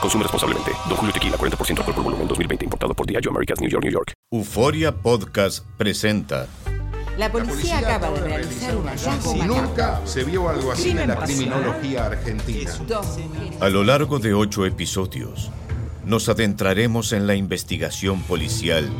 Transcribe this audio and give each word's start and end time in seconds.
Consume 0.00 0.22
responsablemente. 0.22 0.72
Don 0.88 0.96
Julio 0.96 1.12
Tequila, 1.12 1.36
40% 1.36 1.78
alcohol 1.78 1.94
por 1.94 2.04
volumen, 2.04 2.28
2020. 2.28 2.64
Importado 2.64 2.94
por 2.94 3.06
Diageo 3.06 3.30
Americas, 3.30 3.60
New 3.60 3.70
York, 3.70 3.84
New 3.84 3.92
York. 3.92 4.12
Euforia 4.30 4.92
Podcast 4.92 5.64
presenta 5.76 6.46
La 7.16 7.30
policía 7.30 7.78
acaba 7.78 8.10
de 8.10 8.20
realizar 8.20 8.76
un 8.76 8.86
hallazgo 8.86 9.32
Si 9.32 9.40
nunca 9.40 10.00
se 10.04 10.24
vio 10.24 10.48
algo 10.48 10.72
así 10.72 10.90
en 10.90 11.08
la 11.08 11.16
criminología 11.16 12.06
argentina. 12.06 12.72
A 13.60 13.68
lo 13.68 13.84
largo 13.84 14.18
de 14.18 14.34
ocho 14.34 14.66
episodios, 14.66 15.50
nos 16.04 16.28
adentraremos 16.28 17.12
en 17.12 17.26
la 17.26 17.34
investigación 17.34 18.20
policial 18.22 18.90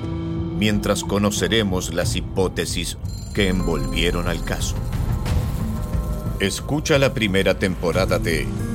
mientras 0.59 1.05
conoceremos 1.05 1.93
las 1.93 2.17
hipótesis 2.17 2.99
que 3.35 3.49
envolvieron 3.49 4.29
al 4.29 4.43
caso. 4.45 4.77
Escucha 6.41 6.99
la 6.99 7.15
primera 7.15 7.59
temporada 7.59 8.19
de 8.19 8.47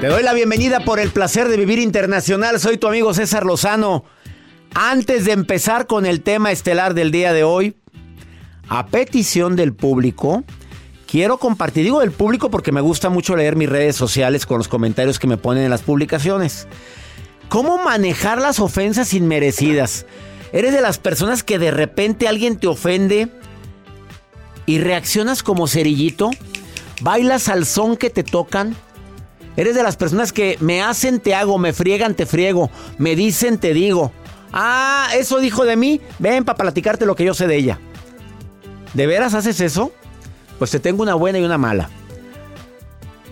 Te 0.00 0.08
doy 0.08 0.22
la 0.22 0.34
bienvenida 0.34 0.80
por 0.80 1.00
el 1.00 1.10
placer 1.10 1.48
de 1.48 1.56
vivir 1.56 1.78
internacional. 1.78 2.60
Soy 2.60 2.76
tu 2.76 2.86
amigo 2.86 3.14
César 3.14 3.46
Lozano. 3.46 4.04
Antes 4.74 5.24
de 5.24 5.32
empezar 5.32 5.86
con 5.86 6.04
el 6.04 6.20
tema 6.20 6.52
estelar 6.52 6.92
del 6.92 7.10
día 7.10 7.32
de 7.32 7.44
hoy, 7.44 7.76
a 8.68 8.88
petición 8.88 9.56
del 9.56 9.72
público, 9.72 10.44
quiero 11.06 11.38
compartir, 11.38 11.84
digo 11.84 12.00
del 12.00 12.12
público 12.12 12.50
porque 12.50 12.72
me 12.72 12.82
gusta 12.82 13.08
mucho 13.08 13.36
leer 13.36 13.56
mis 13.56 13.70
redes 13.70 13.96
sociales 13.96 14.44
con 14.44 14.58
los 14.58 14.68
comentarios 14.68 15.18
que 15.18 15.28
me 15.28 15.38
ponen 15.38 15.64
en 15.64 15.70
las 15.70 15.80
publicaciones. 15.80 16.68
¿Cómo 17.48 17.78
manejar 17.78 18.38
las 18.38 18.60
ofensas 18.60 19.14
inmerecidas? 19.14 20.04
¿Eres 20.52 20.74
de 20.74 20.82
las 20.82 20.98
personas 20.98 21.42
que 21.42 21.58
de 21.58 21.70
repente 21.70 22.28
alguien 22.28 22.58
te 22.58 22.66
ofende 22.66 23.30
y 24.66 24.78
reaccionas 24.78 25.42
como 25.42 25.66
cerillito? 25.66 26.30
¿Bailas 27.00 27.48
al 27.48 27.64
son 27.64 27.96
que 27.96 28.10
te 28.10 28.24
tocan? 28.24 28.76
Eres 29.56 29.74
de 29.74 29.82
las 29.82 29.96
personas 29.96 30.32
que 30.32 30.56
me 30.60 30.82
hacen, 30.82 31.20
te 31.20 31.34
hago, 31.34 31.58
me 31.58 31.72
friegan, 31.72 32.14
te 32.14 32.26
friego, 32.26 32.70
me 32.98 33.16
dicen, 33.16 33.58
te 33.58 33.72
digo. 33.72 34.12
Ah, 34.52 35.08
eso 35.14 35.38
dijo 35.38 35.64
de 35.64 35.76
mí. 35.76 36.00
Ven 36.18 36.44
para 36.44 36.58
platicarte 36.58 37.06
lo 37.06 37.14
que 37.14 37.24
yo 37.24 37.34
sé 37.34 37.46
de 37.46 37.56
ella. 37.56 37.78
¿De 38.94 39.06
veras 39.06 39.34
haces 39.34 39.60
eso? 39.60 39.92
Pues 40.58 40.70
te 40.70 40.80
tengo 40.80 41.02
una 41.02 41.14
buena 41.14 41.38
y 41.38 41.44
una 41.44 41.58
mala. 41.58 41.90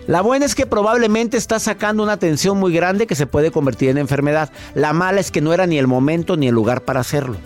La 0.07 0.21
buena 0.21 0.45
es 0.45 0.53
que 0.53 0.67
probablemente 0.67 1.37
estás 1.37 1.63
sacando 1.63 2.03
una 2.03 2.17
tensión 2.17 2.59
muy 2.59 2.71
grande 2.71 3.07
que 3.07 3.15
se 3.15 3.25
puede 3.25 3.49
convertir 3.49 3.89
en 3.89 3.97
enfermedad. 3.97 4.51
La 4.75 4.93
mala 4.93 5.19
es 5.19 5.31
que 5.31 5.41
no 5.41 5.51
era 5.51 5.65
ni 5.65 5.79
el 5.79 5.87
momento 5.87 6.37
ni 6.37 6.47
el 6.47 6.53
lugar 6.53 6.81
para 6.81 6.99
hacerlo. 6.99 7.37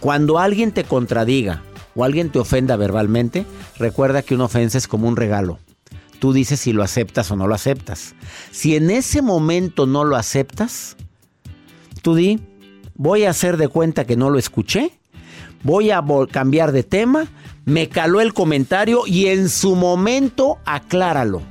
Cuando 0.00 0.38
alguien 0.38 0.72
te 0.72 0.84
contradiga 0.84 1.62
o 1.94 2.04
alguien 2.04 2.30
te 2.30 2.38
ofenda 2.38 2.76
verbalmente, 2.76 3.46
recuerda 3.78 4.22
que 4.22 4.34
una 4.34 4.44
ofensa 4.44 4.76
es 4.76 4.86
como 4.86 5.08
un 5.08 5.16
regalo. 5.16 5.58
Tú 6.18 6.32
dices 6.32 6.60
si 6.60 6.72
lo 6.72 6.82
aceptas 6.82 7.30
o 7.30 7.36
no 7.36 7.46
lo 7.46 7.54
aceptas. 7.54 8.14
Si 8.50 8.74
en 8.76 8.90
ese 8.90 9.22
momento 9.22 9.86
no 9.86 10.04
lo 10.04 10.16
aceptas, 10.16 10.96
tú 12.02 12.14
di, 12.14 12.40
voy 12.94 13.24
a 13.24 13.30
hacer 13.30 13.56
de 13.56 13.68
cuenta 13.68 14.04
que 14.04 14.16
no 14.16 14.30
lo 14.30 14.38
escuché, 14.38 14.92
voy 15.62 15.90
a 15.90 16.02
cambiar 16.30 16.72
de 16.72 16.82
tema, 16.82 17.26
me 17.64 17.88
caló 17.88 18.20
el 18.20 18.34
comentario 18.34 19.02
y 19.06 19.26
en 19.26 19.48
su 19.48 19.76
momento 19.76 20.58
acláralo 20.64 21.42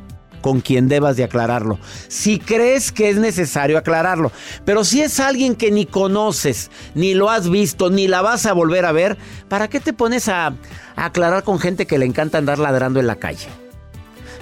con 0.42 0.62
quien 0.62 0.88
debas 0.88 1.18
de 1.18 1.24
aclararlo. 1.24 1.80
Si 2.08 2.40
crees 2.40 2.92
que 2.92 3.10
es 3.10 3.18
necesario 3.18 3.78
aclararlo. 3.78 4.32
Pero 4.66 4.84
si 4.84 5.02
es 5.02 5.20
alguien 5.20 5.56
que 5.56 5.72
ni 5.72 5.86
conoces, 5.86 6.72
ni 6.96 7.14
lo 7.14 7.30
has 7.30 7.50
visto, 7.50 7.90
ni 7.90 8.08
la 8.08 8.22
vas 8.22 8.46
a 8.46 8.54
volver 8.54 8.86
a 8.86 8.92
ver, 8.92 9.18
¿para 9.50 9.68
qué 9.68 9.80
te 9.80 9.94
pones 9.94 10.30
a, 10.30 10.48
a 10.48 11.06
aclarar 11.06 11.44
con 11.44 11.60
gente 11.60 11.86
que 11.86 11.98
le 11.98 12.06
encanta 12.06 12.38
andar 12.38 12.60
ladrando 12.60 13.00
en 13.00 13.08
la 13.08 13.18
calle? 13.18 13.48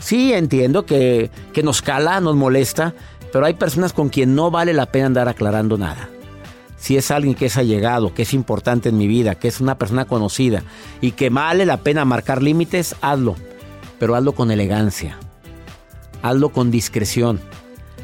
Sí, 0.06 0.34
entiendo 0.34 0.86
que, 0.86 1.32
que 1.52 1.64
nos 1.64 1.82
cala, 1.82 2.20
nos 2.20 2.36
molesta, 2.36 2.94
pero 3.34 3.48
hay 3.48 3.56
personas 3.56 3.92
con 3.92 4.10
quien 4.10 4.36
no 4.36 4.52
vale 4.52 4.72
la 4.72 4.86
pena 4.86 5.08
andar 5.08 5.28
aclarando 5.28 5.80
nada. 5.80 6.10
Si 6.78 6.96
es 6.96 7.10
alguien 7.10 7.34
que 7.34 7.48
es 7.48 7.58
allegado, 7.58 8.14
que 8.14 8.22
es 8.22 8.36
importante 8.36 8.90
en 8.90 9.00
mi 9.00 9.08
vida, 9.08 9.34
que 9.34 9.48
es 9.48 9.62
una 9.62 9.80
persona 9.80 10.06
conocida 10.06 10.62
y 11.02 11.14
que 11.14 11.32
vale 11.32 11.66
la 11.66 11.78
pena 11.78 12.06
marcar 12.06 12.44
límites, 12.44 12.96
hazlo. 13.02 13.36
Pero 13.98 14.14
hazlo 14.14 14.34
con 14.34 14.52
elegancia. 14.52 15.18
Hazlo 16.22 16.50
con 16.50 16.70
discreción. 16.70 17.40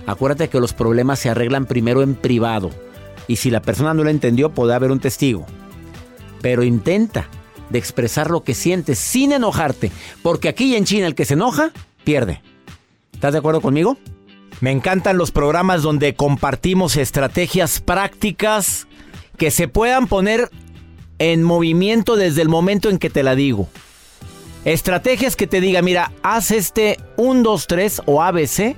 Acuérdate 0.07 0.50
que 0.50 0.59
los 0.59 0.73
problemas 0.73 1.19
se 1.19 1.29
arreglan 1.29 1.68
primero 1.68 2.01
en 2.01 2.16
privado. 2.16 2.72
Y 3.28 3.35
si 3.35 3.51
la 3.51 3.62
persona 3.62 3.94
no 3.94 4.03
lo 4.03 4.09
entendió, 4.09 4.50
puede 4.50 4.73
haber 4.73 4.89
un 4.89 5.01
testigo. 5.01 5.45
Pero 6.41 6.63
intenta 6.63 7.28
de 7.69 7.79
expresar 7.79 8.29
lo 8.29 8.44
que 8.44 8.53
sientes 8.53 8.97
sin 8.97 9.31
enojarte. 9.31 9.91
Porque 10.22 10.50
aquí 10.50 10.75
en 10.75 10.85
China 10.85 11.06
el 11.06 11.13
que 11.13 11.25
se 11.25 11.35
enoja, 11.35 11.72
pierde. 12.03 12.41
¿Estás 13.13 13.34
de 13.34 13.39
acuerdo 13.39 13.62
conmigo? 13.62 13.97
Me 14.59 14.72
encantan 14.72 15.17
los 15.17 15.31
programas 15.31 15.81
donde 15.81 16.13
compartimos 16.16 16.95
estrategias 16.95 17.81
prácticas 17.81 18.88
que 19.38 19.51
se 19.51 19.67
puedan 19.67 20.07
poner 20.07 20.50
en 21.19 21.44
movimiento 21.44 22.16
desde 22.16 22.41
el 22.41 22.50
momento 22.50 22.89
en 22.89 22.97
que 22.97 23.09
te 23.09 23.24
la 23.24 23.36
digo. 23.36 23.69
Estrategias 24.65 25.36
que 25.36 25.48
te 25.48 25.62
diga, 25.62 25.81
mira, 25.81 26.12
haz 26.21 26.51
este 26.51 26.98
1, 27.18 27.42
2, 27.42 27.68
3 27.68 28.01
o 28.06 28.21
ABC 28.21 28.75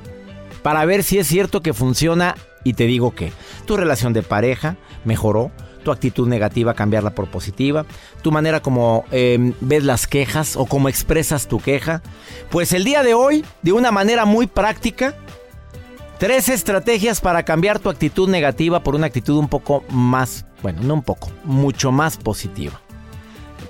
para 0.62 0.86
ver 0.86 1.04
si 1.04 1.18
es 1.18 1.28
cierto 1.28 1.62
que 1.62 1.74
funciona 1.74 2.36
y 2.64 2.74
te 2.74 2.86
digo 2.86 3.14
que 3.14 3.34
tu 3.66 3.76
relación 3.76 4.14
de 4.14 4.24
pareja 4.24 4.78
mejoró, 5.04 5.52
tu 5.84 5.92
actitud 5.92 6.28
negativa 6.28 6.74
cambiarla 6.74 7.12
por 7.12 7.28
positiva, 7.28 7.86
tu 8.22 8.32
manera 8.32 8.62
como 8.62 9.06
eh, 9.12 9.54
ves 9.62 9.84
las 9.84 10.08
quejas 10.08 10.56
o 10.56 10.66
cómo 10.66 10.90
expresas 10.90 11.48
tu 11.48 11.60
queja. 11.60 12.02
Pues 12.50 12.74
el 12.74 12.84
día 12.84 13.04
de 13.04 13.14
hoy, 13.14 13.46
de 13.62 13.74
una 13.74 13.92
manera 13.92 14.26
muy 14.26 14.48
práctica, 14.48 15.16
tres 16.18 16.50
estrategias 16.50 17.22
para 17.22 17.44
cambiar 17.44 17.80
tu 17.80 17.90
actitud 17.90 18.30
negativa 18.30 18.82
por 18.82 18.96
una 18.96 19.08
actitud 19.08 19.38
un 19.38 19.50
poco 19.50 19.84
más, 19.90 20.46
bueno, 20.62 20.82
no 20.84 20.96
un 20.96 21.04
poco, 21.04 21.32
mucho 21.44 21.92
más 21.92 22.18
positiva. 22.18 22.80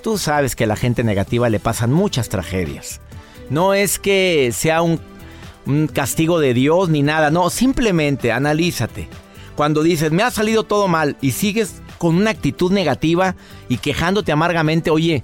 Tú 0.02 0.18
sabes 0.18 0.56
que 0.56 0.66
a 0.66 0.68
la 0.68 0.76
gente 0.76 1.04
negativa 1.04 1.50
le 1.50 1.60
pasan 1.60 1.92
muchas 1.92 2.30
tragedias. 2.30 3.00
No 3.50 3.74
es 3.74 4.00
que 4.00 4.52
sea 4.54 4.82
un, 4.82 5.00
un 5.66 5.88
castigo 5.88 6.40
de 6.40 6.54
Dios 6.54 6.90
ni 6.90 7.02
nada, 7.02 7.32
no, 7.32 7.50
simplemente 7.50 8.32
analízate. 8.32 9.08
Cuando 9.56 9.84
dices, 9.84 10.12
me 10.12 10.24
ha 10.24 10.32
salido 10.32 10.64
todo 10.64 10.88
mal 10.88 11.16
y 11.22 11.32
sigues 11.32 11.83
con 12.04 12.18
una 12.18 12.32
actitud 12.32 12.70
negativa 12.70 13.38
y 13.70 13.78
quejándote 13.78 14.34
amargamente, 14.34 14.92
oye, 14.92 15.24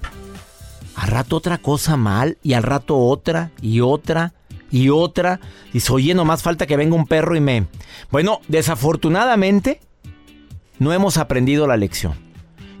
al 0.94 1.08
rato 1.08 1.36
otra 1.36 1.58
cosa 1.58 1.98
mal 1.98 2.38
y 2.42 2.54
al 2.54 2.62
rato 2.62 2.96
otra 2.96 3.50
y 3.60 3.82
otra 3.82 4.32
y 4.70 4.88
otra. 4.88 5.40
Dice, 5.74 5.92
oye, 5.92 6.14
nomás 6.14 6.42
falta 6.42 6.66
que 6.66 6.78
venga 6.78 6.96
un 6.96 7.06
perro 7.06 7.36
y 7.36 7.40
me... 7.42 7.66
Bueno, 8.10 8.40
desafortunadamente 8.48 9.82
no 10.78 10.94
hemos 10.94 11.18
aprendido 11.18 11.66
la 11.66 11.76
lección. 11.76 12.14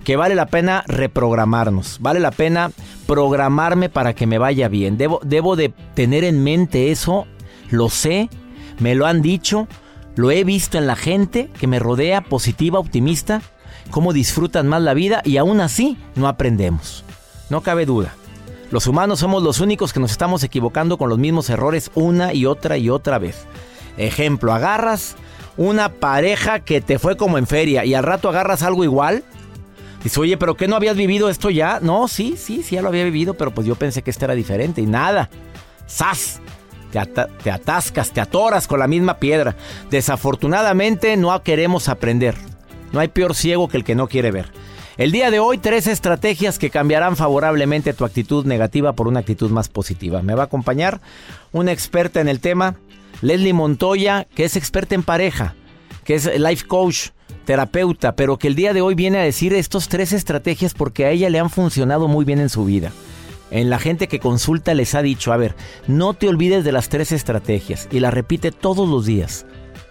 Que 0.02 0.16
vale 0.16 0.34
la 0.34 0.46
pena 0.46 0.82
reprogramarnos, 0.86 1.98
vale 2.00 2.20
la 2.20 2.30
pena 2.30 2.72
programarme 3.06 3.90
para 3.90 4.14
que 4.14 4.26
me 4.26 4.38
vaya 4.38 4.68
bien. 4.68 4.96
Debo, 4.96 5.20
debo 5.22 5.56
de 5.56 5.74
tener 5.92 6.24
en 6.24 6.42
mente 6.42 6.90
eso, 6.90 7.26
lo 7.68 7.90
sé, 7.90 8.30
me 8.78 8.94
lo 8.94 9.04
han 9.04 9.20
dicho, 9.20 9.68
lo 10.16 10.30
he 10.30 10.42
visto 10.42 10.78
en 10.78 10.86
la 10.86 10.96
gente 10.96 11.50
que 11.60 11.66
me 11.66 11.78
rodea, 11.78 12.22
positiva, 12.22 12.78
optimista, 12.78 13.42
cómo 13.90 14.12
disfrutan 14.12 14.68
más 14.68 14.82
la 14.82 14.94
vida 14.94 15.22
y 15.24 15.36
aún 15.36 15.60
así 15.60 15.98
no 16.14 16.28
aprendemos. 16.28 17.04
No 17.48 17.62
cabe 17.62 17.86
duda. 17.86 18.14
Los 18.70 18.86
humanos 18.86 19.18
somos 19.18 19.42
los 19.42 19.60
únicos 19.60 19.92
que 19.92 20.00
nos 20.00 20.12
estamos 20.12 20.44
equivocando 20.44 20.96
con 20.96 21.08
los 21.08 21.18
mismos 21.18 21.50
errores 21.50 21.90
una 21.94 22.32
y 22.32 22.46
otra 22.46 22.78
y 22.78 22.88
otra 22.88 23.18
vez. 23.18 23.46
Ejemplo, 23.96 24.52
agarras 24.52 25.16
una 25.56 25.92
pareja 25.92 26.60
que 26.60 26.80
te 26.80 26.98
fue 26.98 27.16
como 27.16 27.36
en 27.36 27.48
feria 27.48 27.84
y 27.84 27.94
al 27.94 28.04
rato 28.04 28.28
agarras 28.28 28.62
algo 28.62 28.84
igual. 28.84 29.24
Dices, 30.02 30.16
oye, 30.18 30.38
pero 30.38 30.54
¿qué 30.56 30.68
no 30.68 30.76
habías 30.76 30.96
vivido 30.96 31.28
esto 31.28 31.50
ya? 31.50 31.80
No, 31.80 32.08
sí, 32.08 32.36
sí, 32.38 32.62
sí, 32.62 32.76
ya 32.76 32.82
lo 32.82 32.88
había 32.88 33.04
vivido, 33.04 33.34
pero 33.34 33.50
pues 33.50 33.66
yo 33.66 33.74
pensé 33.74 34.02
que 34.02 34.10
esto 34.10 34.24
era 34.24 34.34
diferente 34.34 34.80
y 34.80 34.86
nada. 34.86 35.28
¡Sas! 35.86 36.40
Te, 36.92 37.00
te 37.42 37.50
atascas, 37.50 38.12
te 38.12 38.20
atoras 38.20 38.66
con 38.66 38.78
la 38.78 38.86
misma 38.86 39.18
piedra. 39.18 39.56
Desafortunadamente 39.90 41.16
no 41.16 41.42
queremos 41.42 41.88
aprender. 41.88 42.49
No 42.92 43.00
hay 43.00 43.08
peor 43.08 43.34
ciego 43.34 43.68
que 43.68 43.76
el 43.76 43.84
que 43.84 43.94
no 43.94 44.08
quiere 44.08 44.30
ver. 44.30 44.50
El 44.96 45.12
día 45.12 45.30
de 45.30 45.38
hoy, 45.38 45.58
tres 45.58 45.86
estrategias 45.86 46.58
que 46.58 46.68
cambiarán 46.68 47.16
favorablemente 47.16 47.94
tu 47.94 48.04
actitud 48.04 48.44
negativa 48.44 48.92
por 48.92 49.08
una 49.08 49.20
actitud 49.20 49.50
más 49.50 49.68
positiva. 49.68 50.20
Me 50.20 50.34
va 50.34 50.42
a 50.42 50.46
acompañar 50.46 51.00
una 51.52 51.72
experta 51.72 52.20
en 52.20 52.28
el 52.28 52.40
tema, 52.40 52.76
Leslie 53.22 53.54
Montoya, 53.54 54.26
que 54.34 54.44
es 54.44 54.56
experta 54.56 54.94
en 54.94 55.02
pareja, 55.02 55.54
que 56.04 56.16
es 56.16 56.38
life 56.38 56.66
coach, 56.66 57.08
terapeuta, 57.46 58.14
pero 58.14 58.36
que 58.36 58.48
el 58.48 58.54
día 58.54 58.74
de 58.74 58.82
hoy 58.82 58.94
viene 58.94 59.18
a 59.18 59.22
decir 59.22 59.54
estos 59.54 59.88
tres 59.88 60.12
estrategias 60.12 60.74
porque 60.74 61.06
a 61.06 61.10
ella 61.10 61.30
le 61.30 61.38
han 61.38 61.50
funcionado 61.50 62.06
muy 62.06 62.24
bien 62.24 62.40
en 62.40 62.50
su 62.50 62.64
vida. 62.64 62.92
En 63.50 63.70
la 63.70 63.78
gente 63.78 64.06
que 64.06 64.20
consulta 64.20 64.74
les 64.74 64.94
ha 64.94 65.02
dicho, 65.02 65.32
a 65.32 65.36
ver, 65.36 65.56
no 65.86 66.14
te 66.14 66.28
olvides 66.28 66.62
de 66.62 66.72
las 66.72 66.88
tres 66.88 67.10
estrategias 67.10 67.88
y 67.90 68.00
la 68.00 68.10
repite 68.10 68.52
todos 68.52 68.88
los 68.88 69.06
días. 69.06 69.46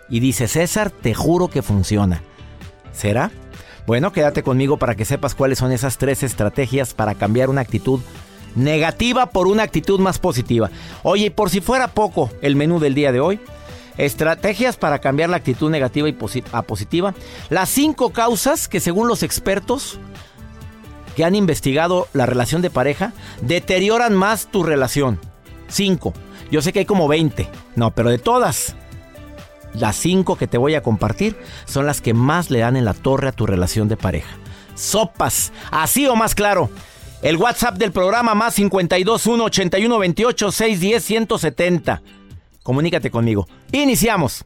Y 0.10 0.20
dice, 0.20 0.48
César, 0.48 0.92
te 0.92 1.14
juro 1.14 1.50
que 1.50 1.62
funciona. 1.62 2.22
¿Será? 2.92 3.32
Bueno, 3.88 4.12
quédate 4.12 4.44
conmigo 4.44 4.78
para 4.78 4.96
que 4.96 5.06
sepas 5.06 5.36
cuáles 5.36 5.60
son 5.60 5.72
esas 5.72 5.98
tres 5.98 6.22
estrategias 6.24 6.94
para 6.94 7.16
cambiar 7.16 7.50
una 7.50 7.62
actitud 7.62 8.02
negativa 8.56 9.28
por 9.28 9.48
una 9.48 9.64
actitud 9.64 10.00
más 10.00 10.20
positiva. 10.20 10.70
Oye, 11.04 11.32
por 11.32 11.50
si 11.50 11.62
fuera 11.62 11.88
poco 11.90 12.30
el 12.42 12.56
menú 12.56 12.80
del 12.80 12.94
día 12.94 13.12
de 13.12 13.20
hoy, 13.20 13.40
estrategias 13.98 14.78
para 14.78 15.00
cambiar 15.00 15.30
la 15.30 15.38
actitud 15.38 15.70
negativa 15.70 16.10
y 16.10 16.18
a 16.52 16.62
positiva. 16.62 17.14
Las 17.50 17.70
cinco 17.70 18.12
causas 18.12 18.68
que 18.68 18.80
según 18.80 19.08
los 19.08 19.24
expertos 19.24 20.00
que 21.16 21.26
han 21.26 21.36
investigado 21.36 22.08
la 22.14 22.26
relación 22.26 22.62
de 22.62 22.70
pareja 22.70 23.14
deterioran 23.42 24.16
más 24.16 24.48
tu 24.48 24.64
relación. 24.64 25.20
Cinco. 25.68 26.14
Yo 26.52 26.62
sé 26.62 26.74
que 26.74 26.80
hay 26.80 26.86
como 26.86 27.08
20. 27.08 27.50
No, 27.76 27.92
pero 27.92 28.10
de 28.10 28.18
todas 28.18 28.76
las 29.74 29.96
cinco 29.96 30.36
que 30.38 30.48
te 30.48 30.58
voy 30.58 30.76
a 30.76 30.84
compartir 30.84 31.38
son 31.66 31.86
las 31.86 32.02
que 32.02 32.14
más 32.14 32.50
le 32.50 32.60
dan 32.60 32.76
en 32.76 32.86
la 32.86 32.94
torre 32.94 33.28
a 33.28 33.32
tu 33.32 33.46
relación 33.46 33.88
de 33.88 33.98
pareja. 33.98 34.38
Sopas, 34.76 35.52
así 35.72 36.08
o 36.08 36.16
más 36.16 36.36
claro. 36.36 36.70
El 37.22 37.36
WhatsApp 37.38 37.76
del 37.76 37.92
programa 37.92 38.34
más 38.34 38.56
521 38.56 39.44
81 39.44 40.00
28 40.00 40.52
610 40.52 41.04
170. 41.04 42.02
Comunícate 42.64 43.12
conmigo. 43.12 43.48
Iniciamos. 43.72 44.46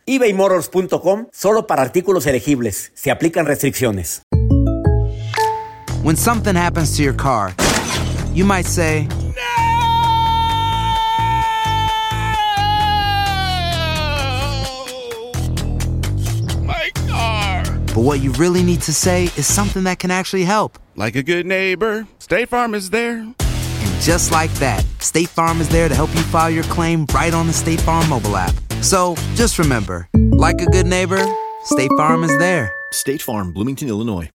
ebaymotors.com 0.05 1.27
solo 1.31 1.67
para 1.67 1.81
artículos 1.81 2.25
elegibles. 2.25 2.91
Se 2.93 3.11
aplican 3.11 3.45
restricciones. 3.45 4.21
When 6.03 6.15
something 6.15 6.55
happens 6.55 6.97
to 6.97 7.03
your 7.03 7.13
car, 7.13 7.53
you 8.33 8.43
might 8.43 8.65
say, 8.65 9.07
My 16.63 16.89
car. 17.07 17.63
But 17.93 18.03
what 18.03 18.21
you 18.21 18.31
really 18.33 18.63
need 18.63 18.81
to 18.81 18.93
say 18.93 19.25
is 19.37 19.45
something 19.45 19.83
that 19.83 19.99
can 19.99 20.09
actually 20.09 20.45
help. 20.45 20.79
Like 20.95 21.15
a 21.15 21.23
good 21.23 21.45
neighbor, 21.45 22.07
State 22.17 22.49
Farm 22.49 22.73
is 22.73 22.89
there. 22.89 23.25
Just 24.01 24.31
like 24.31 24.51
that, 24.55 24.83
State 24.97 25.29
Farm 25.29 25.61
is 25.61 25.69
there 25.69 25.87
to 25.87 25.93
help 25.93 26.09
you 26.15 26.23
file 26.23 26.49
your 26.49 26.63
claim 26.63 27.05
right 27.13 27.31
on 27.35 27.45
the 27.45 27.53
State 27.53 27.79
Farm 27.81 28.09
mobile 28.09 28.35
app. 28.35 28.51
So 28.81 29.15
just 29.35 29.59
remember, 29.59 30.09
like 30.31 30.59
a 30.59 30.65
good 30.65 30.87
neighbor, 30.87 31.23
State 31.65 31.91
Farm 31.97 32.23
is 32.23 32.35
there. 32.39 32.71
State 32.91 33.21
Farm, 33.21 33.53
Bloomington, 33.53 33.89
Illinois. 33.89 34.31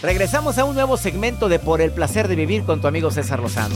Regresamos 0.00 0.56
a 0.56 0.64
un 0.64 0.74
nuevo 0.74 0.96
segmento 0.96 1.50
de 1.50 1.58
Por 1.58 1.82
el 1.82 1.90
placer 1.90 2.26
de 2.26 2.36
vivir 2.36 2.64
con 2.64 2.80
tu 2.80 2.88
amigo 2.88 3.10
César 3.10 3.40
Lozano. 3.40 3.74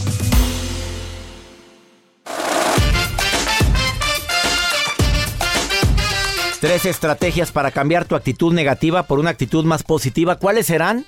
Tres 6.63 6.87
estrategias 6.87 7.53
para 7.53 7.71
cambiar 7.73 8.07
tu 8.07 8.17
actitud 8.17 8.55
negativa 8.55 9.03
por 9.03 9.19
una 9.19 9.29
actitud 9.29 9.67
más 9.67 9.83
positiva. 9.83 10.37
¿Cuáles 10.37 10.65
serán? 10.65 11.05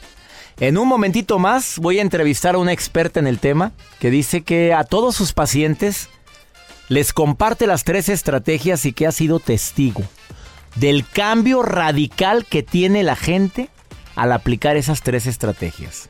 En 0.58 0.78
un 0.78 0.88
momentito 0.88 1.38
más 1.38 1.78
voy 1.78 1.98
a 1.98 2.02
entrevistar 2.02 2.54
a 2.54 2.58
una 2.58 2.72
experta 2.72 3.20
en 3.20 3.26
el 3.26 3.38
tema 3.38 3.72
que 3.98 4.10
dice 4.10 4.42
que 4.42 4.72
a 4.72 4.84
todos 4.84 5.14
sus 5.14 5.34
pacientes 5.34 6.08
les 6.88 7.12
comparte 7.12 7.66
las 7.66 7.84
tres 7.84 8.08
estrategias 8.08 8.86
y 8.86 8.94
que 8.94 9.06
ha 9.06 9.12
sido 9.12 9.38
testigo 9.38 10.02
del 10.76 11.06
cambio 11.06 11.62
radical 11.62 12.46
que 12.46 12.62
tiene 12.62 13.02
la 13.02 13.16
gente 13.16 13.68
al 14.14 14.32
aplicar 14.32 14.78
esas 14.78 15.02
tres 15.02 15.26
estrategias. 15.26 16.08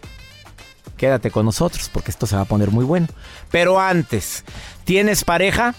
Quédate 0.96 1.32
con 1.32 1.44
nosotros 1.44 1.90
porque 1.92 2.12
esto 2.12 2.26
se 2.26 2.36
va 2.36 2.42
a 2.42 2.46
poner 2.46 2.70
muy 2.70 2.84
bueno. 2.84 3.08
Pero 3.50 3.80
antes, 3.80 4.44
¿tienes 4.84 5.24
pareja? 5.24 5.74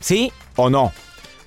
¿Sí 0.00 0.32
o 0.56 0.70
no? 0.70 0.92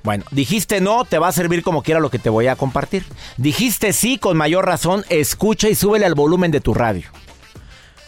Bueno, 0.10 0.26
dijiste 0.32 0.82
no, 0.82 1.06
te 1.06 1.20
va 1.20 1.28
a 1.28 1.32
servir 1.32 1.62
como 1.62 1.84
quiera 1.84 2.00
lo 2.00 2.10
que 2.10 2.18
te 2.18 2.32
voy 2.32 2.48
a 2.48 2.56
compartir. 2.56 3.06
Dijiste 3.38 3.94
sí, 3.94 4.18
con 4.18 4.38
mayor 4.38 4.66
razón, 4.66 5.06
escucha 5.10 5.70
y 5.70 5.76
súbele 5.76 6.08
al 6.08 6.16
volumen 6.16 6.50
de 6.50 6.62
tu 6.62 6.74
radio. 6.74 7.08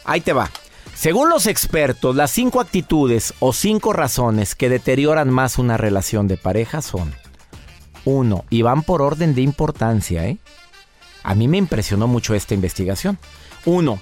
Ahí 0.03 0.19
te 0.19 0.33
va. 0.33 0.49
Según 0.95 1.29
los 1.29 1.45
expertos, 1.45 2.15
las 2.15 2.31
cinco 2.31 2.59
actitudes 2.59 3.35
o 3.39 3.53
cinco 3.53 3.93
razones 3.93 4.55
que 4.55 4.67
deterioran 4.67 5.29
más 5.29 5.59
una 5.59 5.77
relación 5.77 6.27
de 6.27 6.37
pareja 6.37 6.81
son, 6.81 7.13
uno, 8.03 8.45
y 8.49 8.63
van 8.63 8.81
por 8.81 9.03
orden 9.03 9.35
de 9.35 9.43
importancia, 9.43 10.25
¿eh? 10.25 10.39
A 11.21 11.35
mí 11.35 11.47
me 11.47 11.59
impresionó 11.59 12.07
mucho 12.07 12.33
esta 12.33 12.55
investigación. 12.55 13.19
Uno, 13.63 14.01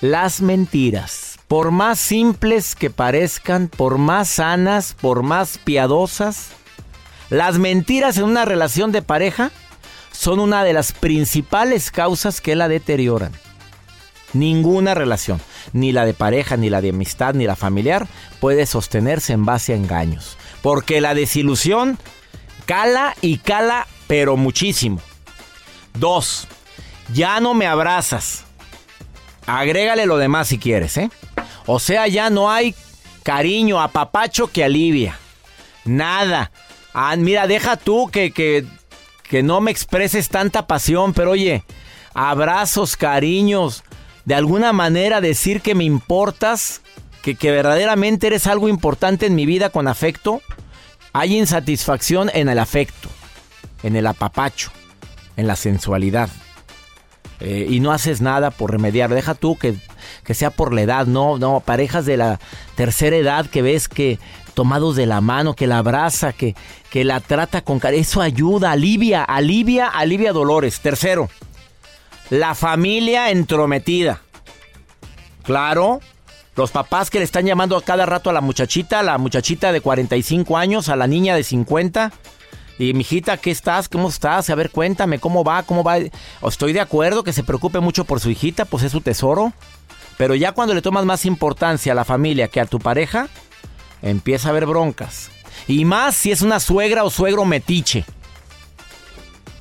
las 0.00 0.42
mentiras. 0.42 1.40
Por 1.48 1.72
más 1.72 1.98
simples 1.98 2.76
que 2.76 2.88
parezcan, 2.88 3.66
por 3.66 3.98
más 3.98 4.28
sanas, 4.28 4.94
por 4.94 5.24
más 5.24 5.58
piadosas, 5.58 6.50
las 7.30 7.58
mentiras 7.58 8.16
en 8.18 8.24
una 8.24 8.44
relación 8.44 8.92
de 8.92 9.02
pareja 9.02 9.50
son 10.12 10.40
una 10.40 10.64
de 10.64 10.72
las 10.72 10.92
principales 10.92 11.90
causas 11.90 12.40
que 12.40 12.56
la 12.56 12.68
deterioran. 12.68 13.32
Ninguna 14.32 14.94
relación, 14.94 15.40
ni 15.72 15.92
la 15.92 16.04
de 16.04 16.14
pareja, 16.14 16.56
ni 16.56 16.70
la 16.70 16.80
de 16.80 16.90
amistad, 16.90 17.34
ni 17.34 17.46
la 17.46 17.56
familiar, 17.56 18.06
puede 18.40 18.66
sostenerse 18.66 19.32
en 19.32 19.44
base 19.44 19.72
a 19.72 19.76
engaños. 19.76 20.36
Porque 20.62 21.00
la 21.00 21.14
desilusión 21.14 21.98
cala 22.66 23.16
y 23.20 23.38
cala, 23.38 23.86
pero 24.06 24.36
muchísimo. 24.36 25.00
Dos, 25.94 26.46
ya 27.12 27.40
no 27.40 27.54
me 27.54 27.66
abrazas. 27.66 28.44
Agrégale 29.46 30.06
lo 30.06 30.18
demás 30.18 30.48
si 30.48 30.58
quieres, 30.58 30.96
¿eh? 30.96 31.10
O 31.66 31.78
sea, 31.78 32.06
ya 32.06 32.30
no 32.30 32.50
hay 32.50 32.74
cariño, 33.22 33.80
apapacho 33.80 34.48
que 34.48 34.64
alivia. 34.64 35.18
Nada. 35.84 36.50
Ah, 36.92 37.14
mira, 37.16 37.46
deja 37.46 37.76
tú 37.76 38.08
que, 38.10 38.32
que, 38.32 38.64
que 39.22 39.42
no 39.42 39.60
me 39.60 39.70
expreses 39.70 40.28
tanta 40.28 40.66
pasión, 40.66 41.12
pero 41.12 41.32
oye, 41.32 41.64
abrazos, 42.14 42.96
cariños, 42.96 43.84
de 44.24 44.34
alguna 44.34 44.72
manera 44.72 45.20
decir 45.20 45.60
que 45.60 45.74
me 45.74 45.84
importas, 45.84 46.82
que, 47.22 47.34
que 47.34 47.50
verdaderamente 47.50 48.26
eres 48.26 48.46
algo 48.46 48.68
importante 48.68 49.26
en 49.26 49.34
mi 49.34 49.46
vida 49.46 49.70
con 49.70 49.88
afecto. 49.88 50.42
Hay 51.12 51.36
insatisfacción 51.36 52.30
en 52.34 52.48
el 52.48 52.58
afecto, 52.58 53.08
en 53.82 53.96
el 53.96 54.06
apapacho, 54.06 54.70
en 55.36 55.46
la 55.46 55.56
sensualidad. 55.56 56.30
Eh, 57.40 57.66
y 57.70 57.80
no 57.80 57.90
haces 57.90 58.20
nada 58.20 58.50
por 58.50 58.70
remediar. 58.70 59.12
Deja 59.12 59.34
tú 59.34 59.56
que, 59.56 59.74
que 60.24 60.34
sea 60.34 60.50
por 60.50 60.74
la 60.74 60.82
edad, 60.82 61.06
no, 61.06 61.38
no, 61.38 61.60
parejas 61.60 62.04
de 62.04 62.18
la 62.18 62.38
tercera 62.74 63.16
edad 63.16 63.46
que 63.46 63.62
ves 63.62 63.88
que 63.88 64.18
tomados 64.50 64.96
de 64.96 65.06
la 65.06 65.20
mano, 65.20 65.54
que 65.54 65.66
la 65.66 65.78
abraza, 65.78 66.32
que, 66.32 66.54
que 66.90 67.04
la 67.04 67.20
trata 67.20 67.62
con 67.62 67.78
cariño. 67.78 68.02
Eso 68.02 68.20
ayuda, 68.20 68.72
alivia, 68.72 69.24
alivia, 69.24 69.86
alivia 69.86 70.32
dolores. 70.32 70.80
Tercero, 70.80 71.28
la 72.30 72.54
familia 72.54 73.30
entrometida. 73.30 74.22
Claro, 75.42 76.00
los 76.56 76.70
papás 76.70 77.10
que 77.10 77.18
le 77.18 77.24
están 77.24 77.46
llamando 77.46 77.76
a 77.76 77.82
cada 77.82 78.06
rato 78.06 78.30
a 78.30 78.32
la 78.32 78.40
muchachita, 78.40 79.02
la 79.02 79.18
muchachita 79.18 79.72
de 79.72 79.80
45 79.80 80.56
años, 80.56 80.88
a 80.88 80.96
la 80.96 81.06
niña 81.06 81.34
de 81.34 81.42
50. 81.42 82.12
Y 82.78 82.94
mijita, 82.94 83.36
¿qué 83.36 83.50
estás? 83.50 83.88
¿Cómo 83.88 84.08
estás? 84.08 84.48
A 84.48 84.54
ver, 84.54 84.70
cuéntame, 84.70 85.18
¿cómo 85.18 85.44
va? 85.44 85.62
¿Cómo 85.64 85.84
va? 85.84 85.98
Estoy 86.46 86.72
de 86.72 86.80
acuerdo 86.80 87.24
que 87.24 87.32
se 87.32 87.44
preocupe 87.44 87.80
mucho 87.80 88.04
por 88.04 88.20
su 88.20 88.30
hijita, 88.30 88.64
pues 88.64 88.84
es 88.84 88.92
su 88.92 89.00
tesoro. 89.00 89.52
Pero 90.16 90.34
ya 90.34 90.52
cuando 90.52 90.74
le 90.74 90.82
tomas 90.82 91.04
más 91.04 91.24
importancia 91.24 91.92
a 91.92 91.94
la 91.94 92.04
familia 92.04 92.48
que 92.48 92.60
a 92.60 92.66
tu 92.66 92.78
pareja, 92.78 93.28
empieza 94.02 94.48
a 94.48 94.50
haber 94.50 94.66
broncas. 94.66 95.30
Y 95.66 95.84
más 95.84 96.16
si 96.16 96.32
es 96.32 96.42
una 96.42 96.60
suegra 96.60 97.04
o 97.04 97.10
suegro 97.10 97.44
metiche. 97.44 98.04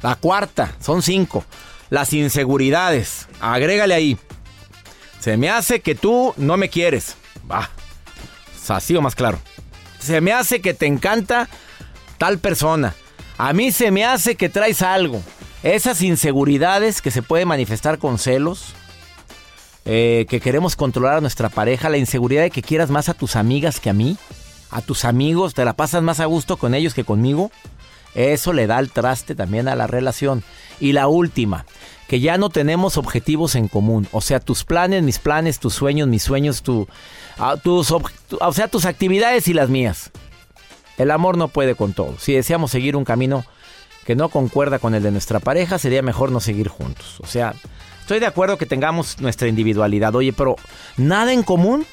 La 0.01 0.15
cuarta, 0.15 0.75
son 0.79 1.01
cinco. 1.01 1.43
Las 1.89 2.13
inseguridades. 2.13 3.27
Agrégale 3.39 3.93
ahí. 3.93 4.17
Se 5.19 5.37
me 5.37 5.49
hace 5.49 5.81
que 5.81 5.95
tú 5.95 6.33
no 6.37 6.57
me 6.57 6.69
quieres. 6.69 7.15
Va. 7.49 7.69
Así 8.69 8.95
o 8.95 9.01
más 9.01 9.15
claro. 9.15 9.39
Se 9.99 10.21
me 10.21 10.31
hace 10.31 10.61
que 10.61 10.73
te 10.73 10.85
encanta 10.85 11.49
tal 12.17 12.37
persona. 12.37 12.93
A 13.37 13.53
mí 13.53 13.71
se 13.71 13.89
me 13.89 14.05
hace 14.05 14.35
que 14.35 14.49
traes 14.49 14.81
algo. 14.81 15.21
Esas 15.63 16.01
inseguridades 16.01 17.01
que 17.01 17.11
se 17.11 17.21
pueden 17.21 17.47
manifestar 17.47 17.97
con 17.97 18.19
celos, 18.19 18.73
eh, 19.91 20.27
que 20.29 20.39
queremos 20.39 20.75
controlar 20.75 21.15
a 21.15 21.21
nuestra 21.21 21.49
pareja, 21.49 21.89
la 21.89 21.97
inseguridad 21.97 22.43
de 22.43 22.51
que 22.51 22.61
quieras 22.61 22.91
más 22.91 23.09
a 23.09 23.15
tus 23.15 23.35
amigas 23.35 23.79
que 23.79 23.89
a 23.89 23.93
mí, 23.93 24.17
a 24.69 24.83
tus 24.83 25.03
amigos, 25.03 25.55
te 25.55 25.65
la 25.65 25.73
pasas 25.73 26.03
más 26.03 26.19
a 26.19 26.25
gusto 26.25 26.57
con 26.57 26.75
ellos 26.75 26.93
que 26.93 27.03
conmigo. 27.03 27.49
Eso 28.13 28.53
le 28.53 28.67
da 28.67 28.77
el 28.77 28.91
traste 28.91 29.33
también 29.33 29.67
a 29.67 29.75
la 29.75 29.87
relación. 29.87 30.43
Y 30.79 30.91
la 30.91 31.07
última, 31.07 31.65
que 32.07 32.19
ya 32.19 32.37
no 32.37 32.51
tenemos 32.51 32.97
objetivos 32.97 33.55
en 33.55 33.67
común. 33.67 34.07
O 34.11 34.21
sea, 34.21 34.39
tus 34.39 34.63
planes, 34.63 35.01
mis 35.01 35.17
planes, 35.17 35.57
tus 35.57 35.73
sueños, 35.73 36.07
mis 36.07 36.21
sueños, 36.21 36.61
tu, 36.61 36.87
ah, 37.39 37.57
tus, 37.57 37.89
o 37.89 38.53
sea, 38.53 38.67
tus 38.67 38.85
actividades 38.85 39.47
y 39.47 39.55
las 39.55 39.69
mías. 39.69 40.11
El 40.99 41.09
amor 41.09 41.35
no 41.35 41.47
puede 41.47 41.73
con 41.73 41.93
todo. 41.93 42.15
Si 42.19 42.33
deseamos 42.33 42.69
seguir 42.69 42.95
un 42.95 43.05
camino 43.05 43.43
que 44.05 44.15
no 44.15 44.29
concuerda 44.29 44.79
con 44.79 44.95
el 44.95 45.03
de 45.03 45.11
nuestra 45.11 45.39
pareja, 45.39 45.77
sería 45.77 46.01
mejor 46.01 46.31
no 46.31 46.39
seguir 46.39 46.67
juntos. 46.67 47.19
O 47.21 47.27
sea, 47.27 47.53
estoy 48.01 48.19
de 48.19 48.25
acuerdo 48.25 48.57
que 48.57 48.65
tengamos 48.65 49.19
nuestra 49.19 49.47
individualidad. 49.47 50.15
Oye, 50.15 50.33
pero 50.33 50.55
nada 50.97 51.31
en 51.33 51.43
común. 51.43 51.85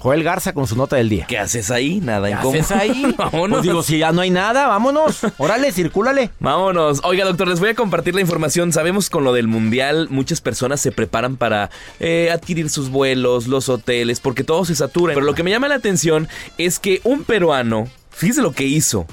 Joel 0.00 0.24
Garza 0.24 0.54
con 0.54 0.66
su 0.66 0.76
nota 0.76 0.96
del 0.96 1.10
día. 1.10 1.26
¿Qué 1.28 1.38
haces 1.38 1.70
ahí? 1.70 2.00
Nada 2.00 2.28
¿Qué 2.28 2.32
en 2.32 2.38
común. 2.38 2.56
haces 2.60 2.70
ahí? 2.74 3.14
Vámonos. 3.18 3.58
Pues 3.58 3.62
digo, 3.62 3.82
si 3.82 3.98
ya 3.98 4.12
no 4.12 4.22
hay 4.22 4.30
nada, 4.30 4.66
vámonos. 4.66 5.20
Órale, 5.36 5.72
circúlale. 5.72 6.30
Vámonos. 6.40 7.02
Oiga, 7.04 7.26
doctor, 7.26 7.48
les 7.48 7.60
voy 7.60 7.68
a 7.68 7.74
compartir 7.74 8.14
la 8.14 8.22
información. 8.22 8.72
Sabemos 8.72 9.10
con 9.10 9.24
lo 9.24 9.34
del 9.34 9.46
mundial, 9.46 10.08
muchas 10.10 10.40
personas 10.40 10.80
se 10.80 10.90
preparan 10.90 11.36
para 11.36 11.68
eh, 12.00 12.30
adquirir 12.32 12.70
sus 12.70 12.88
vuelos, 12.88 13.46
los 13.46 13.68
hoteles, 13.68 14.20
porque 14.20 14.42
todo 14.42 14.64
se 14.64 14.74
satura. 14.74 15.12
Pero 15.12 15.26
lo 15.26 15.34
que 15.34 15.42
me 15.42 15.50
llama 15.50 15.68
la 15.68 15.74
atención 15.74 16.28
es 16.56 16.78
que 16.78 17.02
un 17.04 17.24
peruano, 17.24 17.86
fíjese 18.10 18.40
lo 18.40 18.52
que 18.52 18.64
hizo, 18.64 19.06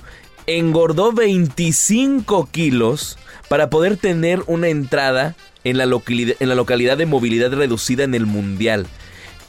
engordó 0.48 1.12
25 1.12 2.48
kilos 2.50 3.18
para 3.50 3.70
poder 3.70 3.98
tener 3.98 4.42
una 4.48 4.70
entrada 4.70 5.36
en 5.64 5.78
la 5.78 5.86
localidad, 5.86 6.98
de 6.98 7.06
movilidad 7.06 7.52
reducida 7.52 8.06
en 8.06 8.16
el 8.16 8.26
mundial. 8.26 8.88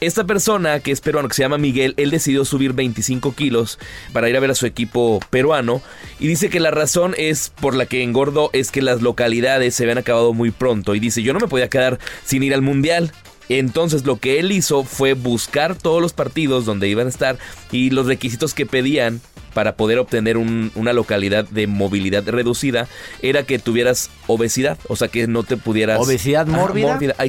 Esta 0.01 0.25
persona, 0.25 0.79
que 0.79 0.91
es 0.91 1.01
peruano, 1.01 1.27
que 1.27 1.35
se 1.35 1.41
llama 1.41 1.57
Miguel, 1.57 1.93
él 1.97 2.09
decidió 2.09 2.45
subir 2.45 2.71
25 2.71 3.35
kilos 3.35 3.79
para 4.13 4.29
ir 4.29 4.37
a 4.37 4.39
ver 4.39 4.51
a 4.51 4.55
su 4.55 4.65
equipo 4.65 5.19
peruano. 5.29 5.81
Y 6.19 6.27
dice 6.27 6.49
que 6.49 6.61
la 6.61 6.71
razón 6.71 7.15
es 7.17 7.51
por 7.59 7.75
la 7.75 7.85
que 7.85 8.03
engordó 8.03 8.49
es 8.53 8.71
que 8.71 8.81
las 8.81 9.01
localidades 9.01 9.75
se 9.75 9.83
habían 9.83 9.97
acabado 9.97 10.33
muy 10.33 10.51
pronto. 10.51 10.95
Y 10.95 11.01
dice, 11.01 11.21
yo 11.21 11.33
no 11.33 11.39
me 11.39 11.47
podía 11.47 11.69
quedar 11.69 11.99
sin 12.23 12.43
ir 12.43 12.53
al 12.53 12.61
mundial. 12.61 13.11
Entonces 13.49 14.05
lo 14.05 14.17
que 14.17 14.39
él 14.39 14.51
hizo 14.51 14.83
fue 14.83 15.13
buscar 15.13 15.75
todos 15.75 16.01
los 16.01 16.13
partidos 16.13 16.65
donde 16.65 16.87
iban 16.87 17.07
a 17.07 17.09
estar 17.09 17.37
y 17.71 17.89
los 17.89 18.05
requisitos 18.05 18.53
que 18.53 18.65
pedían 18.65 19.21
para 19.53 19.75
poder 19.75 19.97
obtener 19.97 20.37
un- 20.37 20.71
una 20.75 20.93
localidad 20.93 21.45
de 21.49 21.65
movilidad 21.65 22.23
reducida 22.27 22.87
era 23.23 23.43
que 23.43 23.57
tuvieras 23.57 24.11
obesidad, 24.27 24.77
o 24.87 24.95
sea 24.95 25.07
que 25.07 25.25
no 25.27 25.41
te 25.43 25.57
pudieras... 25.57 25.99
¿Obesidad 25.99 26.45
Ah, 26.47 26.55
mórbida? 26.55 27.15
ah, 27.17 27.25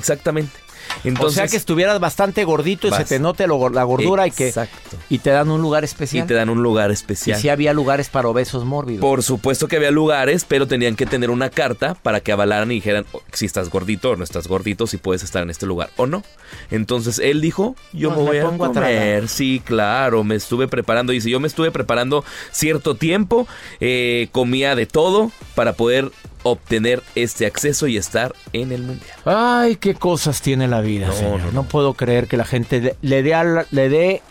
exactamente. 0.80 1.08
o 1.08 1.08
Entonces, 1.08 1.34
sea 1.36 1.48
que 1.48 1.56
estuvieras 1.56 2.00
bastante 2.00 2.44
gordito 2.44 2.88
y 2.88 2.92
se 2.92 3.04
te 3.04 3.18
note 3.18 3.46
lo- 3.46 3.68
la 3.68 3.84
gordura 3.84 4.26
y 4.26 4.30
que 4.30 4.48
Exacto. 4.48 4.96
y 5.08 5.18
te 5.18 5.30
dan 5.30 5.50
un 5.50 5.60
lugar 5.62 5.82
y 5.82 5.86
especial. 5.86 6.26
te 6.26 6.34
dan 6.34 6.48
un 6.50 6.62
lugar 6.62 6.90
Y 6.90 6.94
especial. 6.94 7.38
si 7.40 7.48
había 7.48 7.72
lugares 7.72 8.08
para 8.08 8.28
obesos 8.28 8.64
mórbidos. 8.64 9.00
Por 9.00 9.22
supuesto 9.22 9.68
que 9.68 9.76
había 9.76 9.90
lugares, 9.90 10.44
pero 10.46 10.66
tenían 10.66 10.96
que 10.96 11.06
tener 11.06 11.30
una 11.30 11.50
carta 11.50 11.94
para 11.94 12.20
que 12.20 12.32
avalaran 12.32 12.70
y 12.70 12.76
dijeran 12.76 13.06
oh, 13.12 13.22
si 13.32 13.46
estás 13.46 13.70
gordito 13.70 14.10
o 14.10 14.16
no 14.16 14.24
estás 14.24 14.48
gordito, 14.48 14.86
si 14.86 14.96
puedes 14.96 15.22
estar 15.22 15.42
en 15.42 15.50
este 15.50 15.66
lugar 15.66 15.90
o 15.96 16.06
no. 16.06 16.22
Entonces 16.70 17.18
él 17.18 17.40
dijo, 17.40 17.76
yo 17.92 18.10
me 18.10 18.16
voy 18.16 18.38
a 18.38 18.44
comer. 18.44 19.28
sí, 19.28 19.62
claro, 19.64 20.24
me 20.24 20.34
estuve 20.36 20.68
preparando. 20.68 21.12
Dice, 21.12 21.30
yo 21.30 21.40
me 21.40 21.48
estuve 21.48 21.70
preparando 21.70 22.24
cierto 22.50 22.94
tiempo, 22.94 23.46
eh, 23.80 24.28
comía 24.32 24.74
de 24.74 24.86
todo 24.86 25.30
para 25.54 25.74
poder 25.74 26.10
obtener 26.42 27.02
este 27.14 27.46
acceso 27.46 27.86
y 27.86 27.96
estar 27.96 28.34
en 28.52 28.72
el 28.72 28.82
mundial. 28.82 29.10
Ay, 29.24 29.76
qué 29.76 29.94
cosas 29.94 30.40
tiene 30.42 30.68
la 30.68 30.80
vida, 30.80 31.08
No, 31.08 31.12
señor. 31.12 31.38
no, 31.40 31.46
No, 31.46 31.52
no. 31.52 31.62
puedo 31.64 31.94
creer 31.94 32.26
que 32.26 32.36
la 32.36 32.44
gente 32.44 32.80
le- 32.80 32.96
le 33.02 33.22
dé 33.22 33.34
le 33.70 33.88
dé 33.88 34.22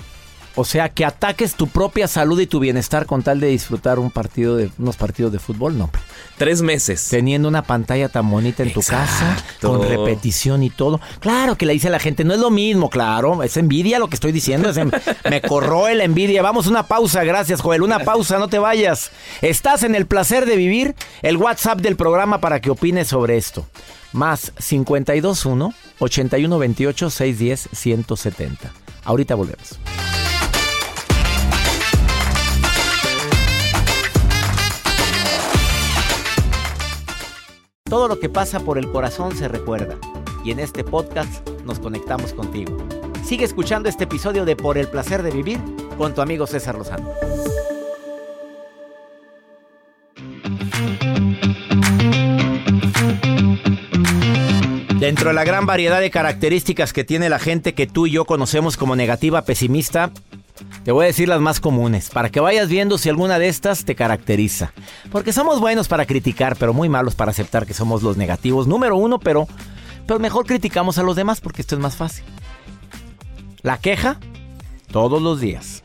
o 0.60 0.66
sea, 0.66 0.90
que 0.90 1.06
ataques 1.06 1.56
tu 1.56 1.68
propia 1.68 2.08
salud 2.08 2.40
y 2.40 2.46
tu 2.48 2.60
bienestar 2.60 3.06
con 3.06 3.24
tal 3.24 3.40
de 3.40 3.48
disfrutar 3.48 3.98
un 3.98 4.12
partido 4.12 4.58
de 4.58 4.70
unos 4.78 4.98
partidos 4.98 5.32
de 5.32 5.40
fútbol, 5.40 5.78
no. 5.78 5.90
Tres 6.38 6.62
meses. 6.62 7.08
Teniendo 7.10 7.48
una 7.48 7.62
pantalla 7.64 8.10
tan 8.10 8.30
bonita 8.30 8.64
en 8.64 8.74
tu 8.74 8.82
casa, 8.82 9.38
con 9.62 9.82
repetición 9.88 10.62
y 10.64 10.70
todo. 10.70 11.00
Claro 11.22 11.56
que 11.56 11.66
le 11.66 11.74
dice 11.74 11.88
a 11.88 11.92
la 11.92 12.00
gente, 12.00 12.24
no 12.24 12.34
es 12.34 12.40
lo 12.40 12.50
mismo, 12.50 12.90
claro. 12.90 13.42
Es 13.44 13.56
envidia 13.58 14.00
lo 14.00 14.08
que 14.10 14.16
estoy 14.16 14.32
diciendo. 14.34 14.70
es 14.70 14.78
en- 14.78 14.92
me 15.30 15.42
corroe 15.42 15.96
la 15.96 16.04
envidia. 16.04 16.42
Vamos, 16.42 16.68
una 16.68 16.84
pausa. 16.84 17.24
Gracias, 17.24 17.62
Joel. 17.62 17.82
Una 17.82 18.00
pausa, 18.00 18.38
no 18.38 18.48
te 18.50 18.60
vayas. 18.60 19.12
Estás 19.42 19.84
en 19.84 19.96
el 19.96 20.06
placer 20.08 20.46
de 20.46 20.56
vivir. 20.58 20.96
El 21.22 21.38
WhatsApp 21.38 21.80
del 21.80 21.96
programa 21.96 22.40
para 22.42 22.60
que 22.60 22.70
opines 22.70 23.08
sobre 23.08 23.38
esto. 23.38 23.66
Más 24.12 24.52
521 24.68 25.74
8128 26.00 27.10
610 27.10 27.70
170. 27.74 28.72
Ahorita 29.06 29.36
volvemos. 29.36 29.80
Todo 37.90 38.08
lo 38.08 38.20
que 38.20 38.30
pasa 38.30 38.60
por 38.60 38.78
el 38.78 38.92
corazón 38.92 39.36
se 39.36 39.48
recuerda. 39.48 39.98
Y 40.46 40.52
en 40.52 40.60
este 40.60 40.84
podcast 40.84 41.50
nos 41.66 41.80
conectamos 41.80 42.34
contigo. 42.34 42.78
Sigue 43.26 43.46
escuchando 43.46 43.90
este 43.90 44.04
episodio 44.04 44.46
de 44.46 44.56
Por 44.56 44.78
el 44.78 44.88
placer 44.88 45.24
de 45.24 45.32
vivir 45.32 45.60
con 45.98 46.14
tu 46.14 46.22
amigo 46.22 46.46
César 46.46 46.76
Lozano. 46.78 47.10
Dentro 55.00 55.30
de 55.30 55.34
la 55.34 55.44
gran 55.44 55.66
variedad 55.66 56.00
de 56.00 56.12
características 56.12 56.94
que 56.94 57.04
tiene 57.04 57.28
la 57.28 57.40
gente 57.40 57.74
que 57.74 57.88
tú 57.88 58.06
y 58.06 58.12
yo 58.12 58.26
conocemos 58.26 58.78
como 58.78 58.96
negativa, 58.96 59.42
pesimista, 59.42 60.12
te 60.84 60.92
voy 60.92 61.04
a 61.06 61.08
decir 61.08 61.28
las 61.28 61.42
más 61.42 61.60
comunes, 61.60 62.10
para 62.10 62.30
que 62.30 62.40
vayas 62.40 62.70
viendo 62.70 62.98
si 62.98 63.10
alguna 63.10 63.40
de 63.40 63.48
estas 63.50 63.86
te 63.86 63.96
caracteriza. 63.96 64.72
Porque 65.12 65.34
somos 65.34 65.60
buenos 65.60 65.88
para 65.88 66.06
criticar, 66.06 66.56
pero 66.58 66.74
muy 66.74 66.90
malos 66.90 67.16
para 67.16 67.32
aceptar 67.32 67.66
que 67.66 67.74
somos 67.74 68.04
los 68.04 68.18
negativos. 68.18 68.68
Número 68.68 68.96
uno, 68.98 69.20
pero, 69.20 69.48
pero 70.08 70.20
mejor 70.20 70.46
criticamos 70.46 70.98
a 70.98 71.04
los 71.04 71.16
demás 71.16 71.42
porque 71.42 71.62
esto 71.62 71.76
es 71.76 71.82
más 71.82 71.96
fácil. 71.96 72.24
La 73.62 73.78
queja, 73.78 74.20
todos 74.92 75.22
los 75.22 75.40
días. 75.42 75.84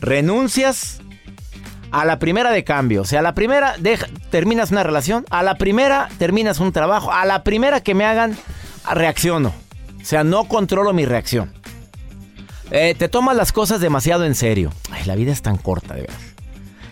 Renuncias 0.00 1.00
a 1.90 2.04
la 2.04 2.18
primera 2.18 2.50
de 2.50 2.64
cambio. 2.64 3.02
O 3.02 3.04
sea, 3.04 3.20
a 3.20 3.22
la 3.22 3.34
primera 3.34 3.76
deja- 3.78 4.08
terminas 4.30 4.70
una 4.70 4.82
relación, 4.82 5.24
a 5.30 5.42
la 5.42 5.56
primera 5.56 6.08
terminas 6.18 6.60
un 6.60 6.72
trabajo, 6.72 7.12
a 7.12 7.24
la 7.24 7.42
primera 7.44 7.80
que 7.82 7.94
me 7.94 8.04
hagan, 8.04 8.36
reacciono. 8.92 9.54
O 10.00 10.04
sea, 10.04 10.22
no 10.22 10.44
controlo 10.44 10.92
mi 10.92 11.04
reacción. 11.06 11.52
Eh, 12.70 12.94
te 12.98 13.08
tomas 13.08 13.36
las 13.36 13.52
cosas 13.52 13.80
demasiado 13.80 14.24
en 14.24 14.34
serio. 14.34 14.72
Ay, 14.90 15.04
la 15.04 15.14
vida 15.14 15.32
es 15.32 15.42
tan 15.42 15.56
corta, 15.56 15.94
de 15.94 16.02
verdad. 16.02 16.16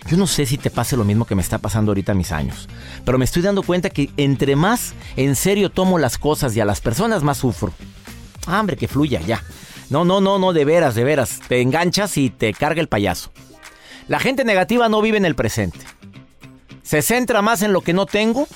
Yo 0.09 0.17
no 0.17 0.27
sé 0.27 0.45
si 0.47 0.59
te 0.59 0.71
pase 0.71 0.97
lo 0.97 1.05
mismo 1.05 1.25
que 1.25 1.35
me 1.35 1.43
está 1.43 1.59
pasando 1.59 1.91
ahorita 1.91 2.13
a 2.13 2.15
mis 2.15 2.31
años, 2.31 2.69
pero 3.07 3.17
me 3.17 3.25
estoy 3.25 3.41
dando 3.41 3.63
cuenta 3.63 3.89
que 3.89 4.11
entre 4.19 4.55
más 4.55 4.93
en 5.17 5.35
serio 5.35 5.71
tomo 5.71 5.99
las 5.99 6.19
cosas 6.19 6.55
y 6.55 6.61
a 6.61 6.67
las 6.67 6.83
personas 6.83 7.23
más 7.23 7.39
sufro. 7.39 7.73
Ah, 8.47 8.61
hombre, 8.61 8.77
que 8.77 8.87
fluya, 8.87 9.21
ya. 9.23 9.43
No, 9.89 10.05
no, 10.05 10.21
no, 10.21 10.39
no, 10.39 10.53
de 10.53 10.67
veras, 10.67 10.95
de 10.95 11.05
veras. 11.05 11.41
Te 11.49 11.63
enganchas 11.63 12.19
y 12.19 12.29
te 12.29 12.53
carga 12.53 12.83
el 12.83 12.89
payaso. 12.89 13.33
La 14.07 14.21
gente 14.21 14.45
negativa 14.45 14.91
no 14.91 15.01
vive 15.01 15.17
en 15.17 15.25
el 15.25 15.35
presente. 15.35 15.81
Se 16.83 17.01
centra 17.01 17.41
más 17.41 17.63
en 17.63 17.73
lo 17.73 17.81
que 17.81 17.95
no 17.95 18.05
tengo 18.05 18.47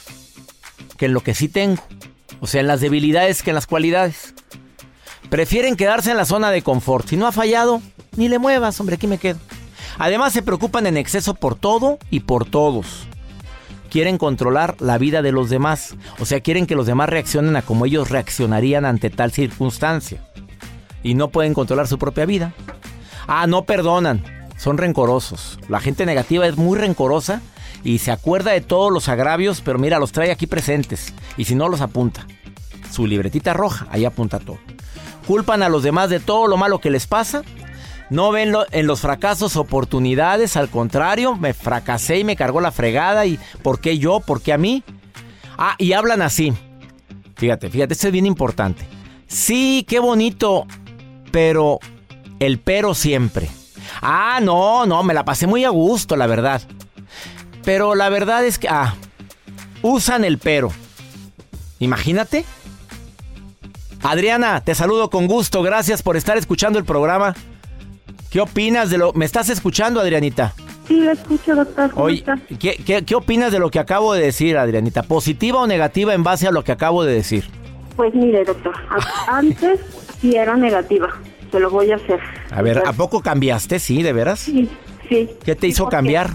que 0.99 1.07
en 1.07 1.15
lo 1.15 1.23
que 1.23 1.35
sí 1.35 1.49
tengo. 1.49 1.83
O 2.41 2.47
sea, 2.47 2.61
en 2.61 2.67
las 2.67 2.81
debilidades 2.83 3.43
que 3.43 3.51
en 3.51 3.55
las 3.55 3.67
cualidades. 3.67 4.35
Prefieren 5.31 5.77
quedarse 5.77 6.11
en 6.11 6.17
la 6.17 6.25
zona 6.25 6.51
de 6.51 6.63
confort. 6.63 7.07
Si 7.09 7.17
no 7.17 7.27
ha 7.27 7.33
fallado, 7.33 7.83
ni 8.17 8.29
le 8.29 8.39
muevas, 8.39 8.81
hombre, 8.81 8.97
aquí 8.97 9.07
me 9.07 9.19
quedo. 9.19 9.39
Además 9.99 10.33
se 10.33 10.43
preocupan 10.43 10.87
en 10.87 10.97
exceso 10.97 11.35
por 11.35 11.55
todo 11.55 11.99
y 12.11 12.21
por 12.21 12.47
todos. 12.47 13.07
Quieren 13.91 14.17
controlar 14.17 14.77
la 14.81 14.97
vida 14.97 15.23
de 15.23 15.33
los 15.33 15.51
demás. 15.51 15.97
O 16.19 16.25
sea, 16.25 16.41
quieren 16.41 16.67
que 16.67 16.75
los 16.75 16.87
demás 16.87 17.09
reaccionen 17.09 17.57
a 17.57 17.63
como 17.63 17.85
ellos 17.85 18.11
reaccionarían 18.11 18.85
ante 18.85 19.11
tal 19.11 19.33
circunstancia. 19.33 20.23
Y 21.03 21.15
no 21.15 21.29
pueden 21.29 21.55
controlar 21.55 21.89
su 21.89 21.99
propia 21.99 22.27
vida. 22.27 22.55
Ah, 23.27 23.47
no 23.47 23.65
perdonan. 23.65 24.23
Son 24.57 24.79
rencorosos. 24.79 25.59
La 25.69 25.81
gente 25.81 26.07
negativa 26.07 26.47
es 26.47 26.57
muy 26.57 26.79
rencorosa 26.79 27.43
y 27.85 27.99
se 27.99 28.11
acuerda 28.11 28.53
de 28.53 28.61
todos 28.61 28.93
los 28.93 29.09
agravios, 29.09 29.61
pero 29.61 29.79
mira, 29.79 29.99
los 29.99 30.13
trae 30.13 30.31
aquí 30.31 30.47
presentes. 30.47 31.13
Y 31.37 31.45
si 31.45 31.55
no, 31.55 31.69
los 31.69 31.81
apunta. 31.81 32.27
Su 32.91 33.07
libretita 33.07 33.53
roja, 33.53 33.87
ahí 33.91 34.05
apunta 34.05 34.39
todo. 34.39 34.59
Culpan 35.29 35.63
a 35.63 35.69
los 35.69 35.85
demás 35.85 36.11
de 36.11 36.19
todo 36.19 36.49
lo 36.49 36.57
malo 36.57 36.81
que 36.81 36.91
les 36.91 37.07
pasa 37.07 37.45
no 38.11 38.31
ven 38.31 38.55
en 38.71 38.87
los 38.87 39.01
fracasos 39.01 39.57
oportunidades, 39.57 40.57
al 40.57 40.71
contrario, 40.71 41.37
me 41.37 41.53
fracasé 41.53 42.19
y 42.19 42.25
me 42.25 42.37
cargó 42.37 42.61
la 42.61 42.73
fregada 42.73 43.27
y 43.27 43.39
¿por 43.63 43.81
qué 43.81 43.99
yo? 43.99 44.21
¿Por 44.21 44.41
qué 44.41 44.53
a 44.55 44.59
mí? 44.59 44.83
Ah, 45.59 45.75
y 45.79 45.93
hablan 45.93 46.23
así. 46.23 46.55
Fíjate, 47.37 47.69
fíjate, 47.69 47.93
esto 47.93 48.07
es 48.07 48.13
bien 48.13 48.27
importante. 48.27 48.87
Sí, 49.27 49.85
qué 49.87 49.99
bonito, 49.99 50.67
pero 51.31 51.81
el 52.39 52.59
pero 52.61 52.95
siempre. 52.95 53.51
Ah, 54.01 54.41
no, 54.43 54.87
no, 54.87 55.03
me 55.03 55.15
la 55.15 55.25
pasé 55.25 55.47
muy 55.47 55.65
a 55.65 55.71
gusto, 55.71 56.17
la 56.17 56.27
verdad. 56.27 56.63
Pero 57.63 57.95
la 57.95 58.09
verdad 58.09 58.45
es 58.47 58.59
que, 58.59 58.69
ah, 58.69 58.95
usan 59.83 60.25
el 60.25 60.39
pero. 60.39 60.73
Imagínate. 61.79 62.47
Adriana, 64.03 64.61
te 64.61 64.75
saludo 64.75 65.11
con 65.11 65.27
gusto. 65.27 65.63
Gracias 65.63 66.03
por 66.03 66.17
estar 66.17 66.37
escuchando 66.37 66.79
el 66.79 66.85
programa. 66.85 67.35
¿Qué 68.31 68.41
opinas 68.41 68.91
de 68.91 68.99
lo... 68.99 69.13
¿Me 69.15 69.25
estás 69.25 69.49
escuchando, 69.49 70.01
Adrianita? 70.01 70.55
Sí, 70.87 71.01
lo 71.01 71.13
escucho, 71.13 71.55
doctor. 71.55 71.91
Oye, 71.97 72.25
¿qué, 72.59 73.03
qué, 73.05 73.15
opinas 73.15 73.53
de 73.53 73.59
lo 73.59 73.71
que 73.71 73.79
acabo 73.79 74.15
de 74.15 74.23
decir, 74.23 74.57
Adrianita? 74.57 75.03
¿Positiva 75.03 75.61
o 75.61 75.67
negativa 75.67 76.15
en 76.15 76.23
base 76.23 76.47
a 76.47 76.51
lo 76.51 76.65
que 76.65 76.73
acabo 76.73 77.05
de 77.05 77.15
decir? 77.15 77.45
Pues 77.97 78.15
mire, 78.15 78.45
doctor, 78.45 78.75
antes 79.29 79.81
sí 80.21 80.37
era 80.37 80.57
negativa. 80.57 81.09
Se 81.51 81.59
lo 81.59 81.71
voy 81.71 81.91
a 81.91 81.97
hacer. 81.97 82.21
A 82.51 82.63
ver, 82.63 82.83
¿a 82.87 82.93
poco 82.93 83.23
cambiaste? 83.23 83.79
Sí, 83.79 84.03
¿de 84.03 84.13
veras? 84.13 84.41
Sí, 84.41 84.69
sí. 85.09 85.31
¿Qué 85.45 85.57
te 85.57 85.67
hizo 85.67 85.89
cambiar? 85.89 86.31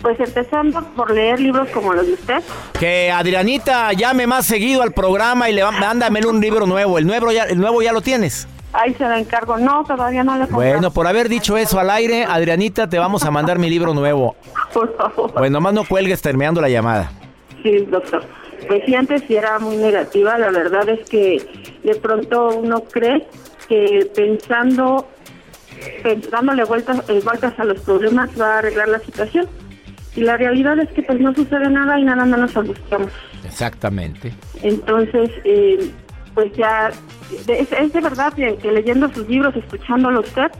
Pues 0.00 0.18
empezando 0.20 0.82
por 0.94 1.10
leer 1.10 1.40
libros 1.40 1.68
como 1.70 1.92
los 1.92 2.06
de 2.06 2.12
usted. 2.12 2.42
Que 2.78 3.10
Adrianita 3.10 3.92
llame 3.92 4.26
más 4.26 4.46
seguido 4.46 4.82
al 4.82 4.92
programa 4.92 5.50
y 5.50 5.52
le 5.52 5.64
mándame 5.64 6.24
un 6.24 6.40
libro 6.40 6.66
nuevo. 6.66 6.98
¿El 6.98 7.06
nuevo 7.06 7.32
ya, 7.32 7.44
el 7.44 7.58
nuevo 7.58 7.82
ya 7.82 7.92
lo 7.92 8.00
tienes? 8.00 8.46
Ahí 8.72 8.94
se 8.94 9.04
la 9.04 9.18
encargo. 9.18 9.56
No, 9.56 9.84
todavía 9.84 10.22
no 10.22 10.36
le 10.36 10.46
Bueno, 10.46 10.92
por 10.92 11.06
haber 11.06 11.28
dicho 11.28 11.56
eso 11.56 11.80
al 11.80 11.90
aire, 11.90 12.24
Adrianita, 12.24 12.88
te 12.88 12.98
vamos 12.98 13.24
a 13.24 13.30
mandar 13.30 13.58
mi 13.58 13.68
libro 13.70 13.94
nuevo. 13.94 14.36
Por 14.72 14.96
favor. 14.96 15.32
Bueno, 15.32 15.54
nomás 15.54 15.74
no 15.74 15.84
cuelgues 15.84 16.20
terminando 16.20 16.60
la 16.60 16.68
llamada. 16.68 17.10
Sí, 17.62 17.78
doctor. 17.86 18.22
Pues 18.66 18.82
sí, 18.84 18.94
antes 18.94 19.22
sí 19.26 19.36
era 19.36 19.58
muy 19.58 19.76
negativa. 19.76 20.38
La 20.38 20.50
verdad 20.50 20.88
es 20.88 21.08
que 21.08 21.42
de 21.82 21.94
pronto 21.94 22.48
uno 22.48 22.82
cree 22.84 23.26
que 23.68 24.10
pensando, 24.14 25.08
dándole 26.30 26.64
vueltas, 26.64 27.08
eh, 27.08 27.20
vueltas 27.24 27.58
a 27.58 27.64
los 27.64 27.80
problemas 27.80 28.30
va 28.38 28.56
a 28.56 28.58
arreglar 28.58 28.88
la 28.88 28.98
situación. 29.00 29.48
Y 30.18 30.22
la 30.22 30.36
realidad 30.36 30.76
es 30.80 30.88
que 30.90 31.02
pues 31.04 31.20
no 31.20 31.32
sucede 31.32 31.70
nada 31.70 31.96
y 31.96 32.02
nada 32.02 32.24
más 32.24 32.40
nos 32.40 32.56
angustiamos. 32.56 33.12
Exactamente. 33.44 34.34
Entonces, 34.64 35.30
eh, 35.44 35.92
pues 36.34 36.52
ya 36.56 36.90
es, 37.46 37.92
de 37.92 38.00
verdad 38.00 38.32
que, 38.32 38.58
leyendo 38.72 39.08
sus 39.14 39.28
libros, 39.28 39.54
escuchándolo 39.54 40.18
usted, 40.18 40.50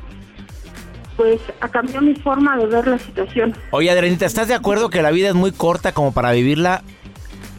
pues 1.16 1.40
cambiado 1.72 2.02
mi 2.02 2.14
forma 2.14 2.56
de 2.56 2.66
ver 2.66 2.86
la 2.86 3.00
situación. 3.00 3.52
Oye, 3.72 3.90
Adrenita, 3.90 4.26
¿estás 4.26 4.46
de 4.46 4.54
acuerdo 4.54 4.90
que 4.90 5.02
la 5.02 5.10
vida 5.10 5.30
es 5.30 5.34
muy 5.34 5.50
corta 5.50 5.90
como 5.90 6.12
para 6.12 6.30
vivirla 6.30 6.84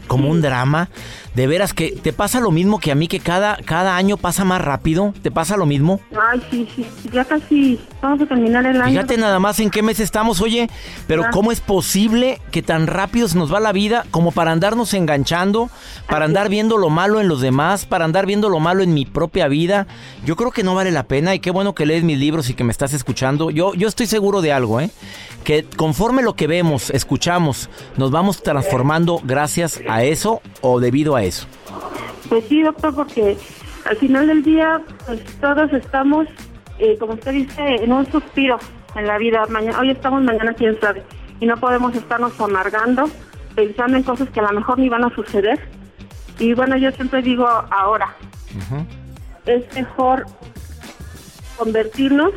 como 0.06 0.30
un 0.30 0.40
drama? 0.40 0.88
De 1.34 1.46
veras 1.46 1.72
que 1.72 1.92
te 1.92 2.12
pasa 2.12 2.40
lo 2.40 2.50
mismo 2.50 2.80
que 2.80 2.90
a 2.90 2.94
mí, 2.94 3.06
que 3.06 3.20
cada, 3.20 3.56
cada 3.64 3.96
año 3.96 4.16
pasa 4.16 4.44
más 4.44 4.60
rápido. 4.60 5.14
¿Te 5.22 5.30
pasa 5.30 5.56
lo 5.56 5.64
mismo? 5.64 6.00
Ay, 6.30 6.42
sí, 6.50 6.68
sí. 6.74 6.86
Ya 7.12 7.24
casi 7.24 7.78
vamos 8.02 8.20
a 8.22 8.26
terminar 8.26 8.66
el 8.66 8.80
año. 8.80 8.90
Fíjate 8.90 9.16
nada 9.16 9.38
más 9.38 9.60
en 9.60 9.70
qué 9.70 9.82
mes 9.82 10.00
estamos, 10.00 10.40
oye. 10.40 10.68
Pero 11.06 11.24
¿cómo 11.32 11.52
es 11.52 11.60
posible 11.60 12.40
que 12.50 12.62
tan 12.62 12.86
rápido 12.86 13.28
se 13.28 13.38
nos 13.38 13.52
va 13.52 13.60
la 13.60 13.72
vida 13.72 14.06
como 14.10 14.32
para 14.32 14.52
andarnos 14.52 14.92
enganchando, 14.94 15.70
para 16.08 16.24
andar 16.24 16.48
viendo 16.48 16.76
lo 16.78 16.90
malo 16.90 17.20
en 17.20 17.28
los 17.28 17.40
demás, 17.40 17.86
para 17.86 18.04
andar 18.04 18.26
viendo 18.26 18.48
lo 18.48 18.58
malo 18.58 18.82
en 18.82 18.92
mi 18.92 19.04
propia 19.04 19.46
vida? 19.46 19.86
Yo 20.24 20.34
creo 20.36 20.50
que 20.50 20.64
no 20.64 20.74
vale 20.74 20.90
la 20.90 21.04
pena 21.04 21.34
y 21.34 21.38
qué 21.38 21.50
bueno 21.50 21.74
que 21.74 21.86
lees 21.86 22.02
mis 22.02 22.18
libros 22.18 22.50
y 22.50 22.54
que 22.54 22.64
me 22.64 22.72
estás 22.72 22.92
escuchando. 22.92 23.50
Yo, 23.50 23.74
yo 23.74 23.86
estoy 23.86 24.06
seguro 24.06 24.42
de 24.42 24.52
algo, 24.52 24.80
¿eh? 24.80 24.90
Que 25.44 25.64
conforme 25.64 26.22
lo 26.22 26.34
que 26.34 26.46
vemos, 26.46 26.90
escuchamos, 26.90 27.70
nos 27.96 28.10
vamos 28.10 28.42
transformando 28.42 29.20
gracias 29.24 29.80
a 29.88 30.02
eso 30.04 30.42
o 30.60 30.80
debido 30.80 31.16
a 31.16 31.19
eso? 31.24 31.46
Pues 32.28 32.44
sí, 32.48 32.62
doctor, 32.62 32.94
porque 32.94 33.36
al 33.84 33.96
final 33.96 34.26
del 34.26 34.42
día, 34.42 34.80
pues 35.06 35.24
todos 35.40 35.72
estamos, 35.72 36.26
eh, 36.78 36.96
como 36.98 37.14
usted 37.14 37.32
dice, 37.32 37.76
en 37.76 37.92
un 37.92 38.10
suspiro 38.10 38.58
en 38.94 39.06
la 39.06 39.18
vida. 39.18 39.46
Mañana, 39.48 39.80
hoy 39.80 39.90
estamos, 39.90 40.22
mañana 40.22 40.54
quién 40.54 40.78
sabe. 40.80 41.02
Y 41.40 41.46
no 41.46 41.56
podemos 41.56 41.94
estarnos 41.94 42.38
amargando, 42.40 43.08
pensando 43.54 43.96
en 43.96 44.02
cosas 44.02 44.28
que 44.30 44.40
a 44.40 44.44
lo 44.44 44.52
mejor 44.52 44.78
ni 44.78 44.88
van 44.88 45.04
a 45.04 45.14
suceder. 45.14 45.58
Y 46.38 46.54
bueno, 46.54 46.76
yo 46.76 46.90
siempre 46.92 47.22
digo 47.22 47.46
ahora, 47.46 48.14
es 49.46 49.74
mejor 49.74 50.26
convertirnos 51.56 52.32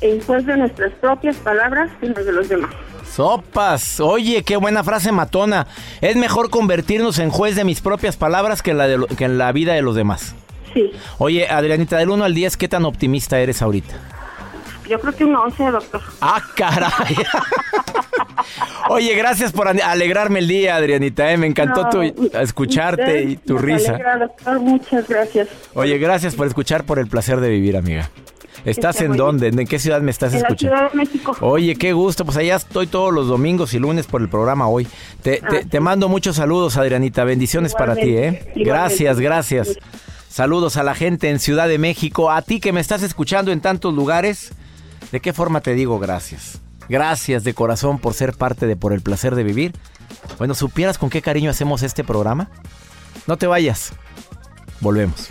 en 0.00 0.20
juez 0.22 0.44
de 0.44 0.56
nuestras 0.56 0.92
propias 0.94 1.36
palabras 1.36 1.90
que 2.00 2.08
las 2.08 2.26
de 2.26 2.32
los 2.32 2.48
demás. 2.48 2.74
Sopas. 3.14 4.00
Oye, 4.00 4.42
qué 4.42 4.56
buena 4.56 4.84
frase 4.84 5.12
matona. 5.12 5.66
Es 6.00 6.16
mejor 6.16 6.50
convertirnos 6.50 7.18
en 7.18 7.30
juez 7.30 7.56
de 7.56 7.64
mis 7.64 7.80
propias 7.80 8.16
palabras 8.16 8.62
que, 8.62 8.74
la 8.74 8.86
de 8.86 9.06
que 9.16 9.24
en 9.24 9.38
la 9.38 9.52
vida 9.52 9.74
de 9.74 9.82
los 9.82 9.94
demás. 9.94 10.34
Sí. 10.74 10.90
Oye, 11.18 11.48
Adrianita, 11.48 11.96
del 11.96 12.10
1 12.10 12.24
al 12.24 12.34
10, 12.34 12.56
¿qué 12.56 12.68
tan 12.68 12.84
optimista 12.84 13.38
eres 13.38 13.62
ahorita? 13.62 13.94
Yo 14.88 15.00
creo 15.00 15.14
que 15.14 15.24
un 15.24 15.34
11, 15.34 15.64
doctor. 15.64 16.00
¡Ah, 16.20 16.40
caray! 16.54 17.16
Oye, 18.88 19.14
gracias 19.16 19.52
por 19.52 19.66
alegrarme 19.68 20.38
el 20.38 20.48
día, 20.48 20.76
Adrianita. 20.76 21.32
¿eh? 21.32 21.36
Me 21.36 21.46
encantó 21.46 21.88
tu, 21.88 22.02
escucharte 22.38 23.22
y 23.22 23.36
tu 23.36 23.58
risa. 23.58 23.94
Alegra, 23.94 24.18
doctor. 24.18 24.60
Muchas 24.60 25.08
gracias. 25.08 25.48
Oye, 25.74 25.98
gracias 25.98 26.36
por 26.36 26.46
escuchar, 26.46 26.84
por 26.84 26.98
el 26.98 27.08
placer 27.08 27.40
de 27.40 27.48
vivir, 27.48 27.76
amiga. 27.76 28.10
¿Estás 28.66 29.00
en 29.00 29.16
dónde? 29.16 29.46
¿En 29.48 29.66
qué 29.66 29.78
ciudad 29.78 30.00
me 30.00 30.10
estás 30.10 30.32
en 30.32 30.40
escuchando? 30.40 30.74
La 30.74 30.88
ciudad 30.88 30.92
de 30.92 30.98
México. 30.98 31.36
Oye, 31.40 31.76
qué 31.76 31.92
gusto. 31.92 32.24
Pues 32.24 32.36
allá 32.36 32.56
estoy 32.56 32.88
todos 32.88 33.14
los 33.14 33.28
domingos 33.28 33.72
y 33.74 33.78
lunes 33.78 34.06
por 34.06 34.20
el 34.20 34.28
programa 34.28 34.68
hoy. 34.68 34.88
Te, 35.22 35.40
te, 35.70 35.80
mando 35.80 36.08
muchos 36.08 36.36
saludos, 36.36 36.76
Adrianita. 36.76 37.22
Bendiciones 37.22 37.74
para 37.74 37.94
ti, 37.94 38.16
¿eh? 38.16 38.52
Gracias, 38.56 39.20
gracias. 39.20 39.78
Saludos 40.28 40.76
a 40.76 40.82
la 40.82 40.96
gente 40.96 41.30
en 41.30 41.38
Ciudad 41.38 41.68
de 41.68 41.78
México. 41.78 42.30
A 42.30 42.42
ti 42.42 42.58
que 42.58 42.72
me 42.72 42.80
estás 42.80 43.02
escuchando 43.02 43.52
en 43.52 43.60
tantos 43.60 43.94
lugares. 43.94 44.52
¿De 45.12 45.20
qué 45.20 45.32
forma 45.32 45.60
te 45.60 45.74
digo 45.74 46.00
gracias? 46.00 46.60
Gracias 46.88 47.44
de 47.44 47.54
corazón 47.54 48.00
por 48.00 48.14
ser 48.14 48.32
parte 48.32 48.66
de 48.66 48.74
Por 48.74 48.92
el 48.92 49.00
Placer 49.00 49.36
de 49.36 49.44
Vivir. 49.44 49.74
Bueno, 50.38 50.54
¿supieras 50.54 50.98
con 50.98 51.08
qué 51.08 51.22
cariño 51.22 51.50
hacemos 51.50 51.84
este 51.84 52.02
programa? 52.02 52.50
No 53.28 53.36
te 53.36 53.46
vayas. 53.46 53.92
Volvemos. 54.80 55.30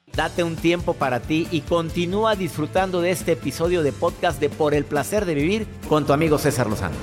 Date 0.15 0.43
un 0.43 0.57
tiempo 0.57 0.93
para 0.93 1.21
ti 1.21 1.47
y 1.51 1.61
continúa 1.61 2.35
disfrutando 2.35 2.99
de 2.99 3.11
este 3.11 3.33
episodio 3.33 3.81
de 3.81 3.93
podcast 3.93 4.41
de 4.41 4.49
Por 4.49 4.73
el 4.73 4.83
Placer 4.83 5.25
de 5.25 5.35
Vivir 5.35 5.67
con 5.87 6.05
tu 6.05 6.11
amigo 6.11 6.37
César 6.37 6.67
Lozano. 6.67 6.95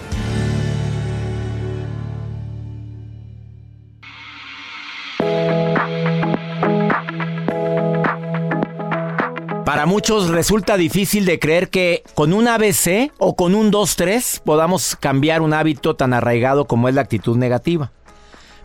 Para 9.65 9.87
muchos 9.87 10.29
resulta 10.29 10.77
difícil 10.77 11.25
de 11.25 11.39
creer 11.39 11.71
que 11.71 12.03
con 12.15 12.35
un 12.35 12.47
ABC 12.47 13.13
o 13.19 13.37
con 13.37 13.55
un 13.55 13.71
2-3 13.73 14.43
podamos 14.43 14.97
cambiar 14.97 15.41
un 15.41 15.55
hábito 15.55 15.97
tan 15.97 16.13
arraigado 16.13 16.67
como 16.67 16.89
es 16.89 16.95
la 16.95 17.03
actitud 17.03 17.37
negativa. 17.37 17.91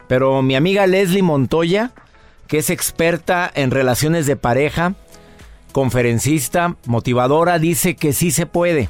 Pero 0.08 0.42
mi 0.42 0.56
amiga 0.56 0.86
Leslie 0.86 1.22
Montoya, 1.22 1.92
que 2.48 2.60
es 2.60 2.70
experta 2.70 3.52
en 3.54 3.72
relaciones 3.72 4.26
de 4.26 4.36
pareja, 4.36 4.94
conferencista, 5.72 6.76
motivadora, 6.86 7.60
dice 7.60 7.96
que 7.96 8.14
sí 8.14 8.32
se 8.32 8.46
puede. 8.46 8.90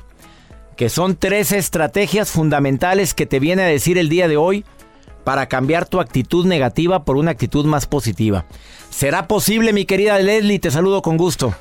Que 0.76 0.90
son 0.90 1.16
tres 1.16 1.52
estrategias 1.52 2.32
fundamentales 2.32 3.14
que 3.14 3.26
te 3.26 3.40
viene 3.40 3.64
a 3.64 3.68
decir 3.68 3.98
el 3.98 4.10
día 4.10 4.28
de 4.28 4.38
hoy 4.38 4.66
para 5.24 5.48
cambiar 5.48 5.86
tu 5.88 6.00
actitud 6.00 6.46
negativa 6.46 7.06
por 7.06 7.16
una 7.16 7.32
actitud 7.32 7.66
más 7.66 7.86
positiva. 7.86 8.46
¿Será 8.90 9.28
posible, 9.28 9.74
mi 9.74 9.86
querida 9.86 10.20
Leslie? 10.20 10.60
Te 10.60 10.72
saludo 10.72 11.02
con 11.02 11.18
gusto. 11.18 11.54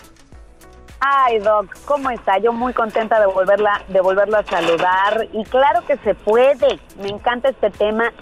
Ay, 1.05 1.41
Doc, 1.41 1.67
¿cómo 1.85 2.11
está? 2.11 2.39
Yo 2.39 2.53
muy 2.53 2.73
contenta 2.73 3.19
de 3.19 3.27
volverla, 3.27 3.83
de 3.89 3.99
a 3.99 4.45
saludar. 4.45 5.29
Y 5.33 5.45
claro 5.45 5.85
que 5.85 5.97
se 5.99 6.15
puede. 6.15 6.79
Me 7.01 7.09
encanta 7.09 7.49
este 7.49 7.71
tema. 7.71 8.13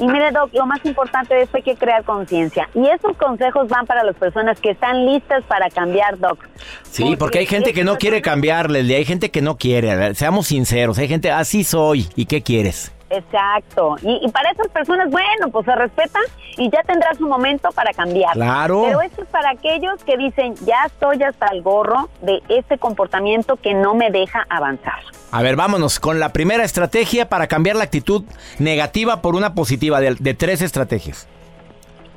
Y 0.00 0.06
mire, 0.06 0.30
Doc, 0.32 0.52
lo 0.54 0.66
más 0.66 0.84
importante 0.84 1.40
es 1.42 1.50
que 1.50 1.58
hay 1.58 1.62
que 1.62 1.76
crear 1.76 2.02
conciencia. 2.04 2.68
Y 2.74 2.86
esos 2.88 3.16
consejos 3.18 3.68
van 3.68 3.86
para 3.86 4.02
las 4.02 4.16
personas 4.16 4.58
que 4.58 4.70
están 4.70 5.04
listas 5.04 5.44
para 5.44 5.68
cambiar, 5.68 6.18
Doc. 6.18 6.38
Sí, 6.90 7.16
porque 7.18 7.40
hay 7.40 7.46
gente 7.46 7.72
que 7.74 7.84
no 7.84 7.98
quiere 7.98 8.22
cambiar, 8.22 8.70
Leslie. 8.70 8.96
Hay 8.96 9.04
gente 9.04 9.30
que 9.30 9.42
no 9.42 9.56
quiere. 9.56 10.14
Seamos 10.14 10.46
sinceros. 10.46 10.98
Hay 10.98 11.08
gente, 11.08 11.30
así 11.30 11.64
soy. 11.64 12.08
¿Y 12.16 12.24
qué 12.24 12.42
quieres? 12.42 12.92
Exacto. 13.10 13.96
Y, 14.02 14.20
y 14.24 14.30
para 14.30 14.50
esas 14.50 14.68
personas, 14.68 15.10
bueno, 15.10 15.48
pues 15.50 15.66
se 15.66 15.74
respetan 15.74 16.22
y 16.56 16.70
ya 16.70 16.82
tendrá 16.84 17.12
su 17.14 17.28
momento 17.28 17.70
para 17.72 17.92
cambiar. 17.92 18.32
Claro. 18.32 18.84
Pero 18.86 19.00
eso 19.02 19.22
es 19.22 19.28
para 19.28 19.50
aquellos 19.50 20.02
que 20.04 20.16
dicen, 20.16 20.54
ya 20.64 20.84
estoy 20.86 21.22
hasta 21.22 21.46
el 21.48 21.62
gorro 21.62 22.08
de 22.22 22.40
ese 22.48 22.78
comportamiento 22.78 23.56
que 23.56 23.74
no 23.74 23.94
me 23.94 24.10
deja 24.10 24.46
avanzar. 24.48 25.00
A 25.32 25.42
ver, 25.42 25.56
vámonos 25.56 26.00
con 26.00 26.20
la 26.20 26.30
primera 26.30 26.64
estrategia 26.64 27.28
para 27.28 27.46
cambiar 27.46 27.76
la 27.76 27.84
actitud 27.84 28.24
negativa 28.58 29.22
por 29.22 29.34
una 29.34 29.54
positiva 29.54 30.00
de, 30.00 30.14
de 30.18 30.34
tres 30.34 30.62
estrategias. 30.62 31.28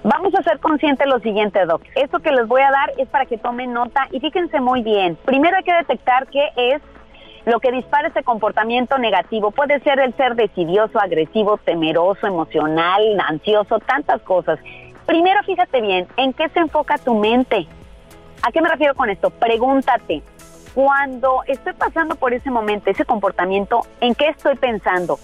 Vamos 0.04 0.36
a 0.36 0.44
ser 0.44 0.60
conscientes 0.60 1.06
de 1.06 1.10
lo 1.10 1.20
siguiente, 1.20 1.66
Doc. 1.66 1.82
Esto 1.96 2.20
que 2.20 2.32
les 2.32 2.46
voy 2.48 2.62
a 2.62 2.70
dar 2.72 2.92
es 2.98 3.08
para 3.08 3.26
que 3.26 3.38
tomen 3.38 3.72
nota 3.72 4.08
y 4.12 4.20
fíjense 4.20 4.60
muy 4.60 4.84
bien. 4.84 5.18
Primero 5.26 5.56
hay 5.56 5.64
que 5.64 5.74
detectar 5.74 6.28
qué 6.28 6.50
es 6.58 6.82
lo 7.46 7.60
que 7.60 7.72
dispara 7.72 8.08
ese 8.08 8.24
comportamiento 8.24 8.98
negativo. 8.98 9.52
Puede 9.52 9.80
ser 9.82 10.00
el 10.00 10.16
ser 10.16 10.36
decidioso, 10.36 11.00
agresivo, 11.00 11.58
temeroso, 11.58 12.26
emocional, 12.26 13.02
ansioso, 13.28 13.80
tantas 13.80 14.22
cosas. 14.22 14.60
Primero 15.06 15.44
fíjate 15.44 15.82
bien, 15.82 16.08
¿en 16.18 16.34
qué 16.34 16.48
se 16.50 16.60
enfoca 16.60 16.98
tu 16.98 17.16
mente? 17.16 17.68
¿A 18.42 18.52
qué 18.52 18.62
me 18.62 18.70
refiero 18.70 18.96
con 18.96 19.10
esto? 19.10 19.30
Pregúntate, 19.30 20.22
cuando 20.74 21.44
estoy 21.48 21.74
pasando 21.74 22.16
por 22.16 22.34
ese 22.34 22.50
momento, 22.50 22.90
ese 22.90 23.06
comportamiento, 23.06 23.82
¿en 24.02 24.16
qué 24.16 24.30
estoy 24.30 24.56
pensando? 24.56 25.20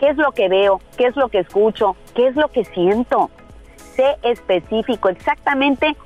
¿Qué 0.00 0.08
es 0.08 0.16
lo 0.16 0.32
que 0.32 0.48
veo? 0.48 0.80
¿Qué 0.96 1.06
es 1.06 1.16
lo 1.16 1.28
que 1.28 1.40
escucho? 1.40 1.96
¿Qué 2.14 2.28
es 2.28 2.36
lo 2.36 2.48
que 2.48 2.64
siento? 2.64 3.30
Sé 3.76 4.16
específico, 4.22 5.08
exactamente 5.08 5.96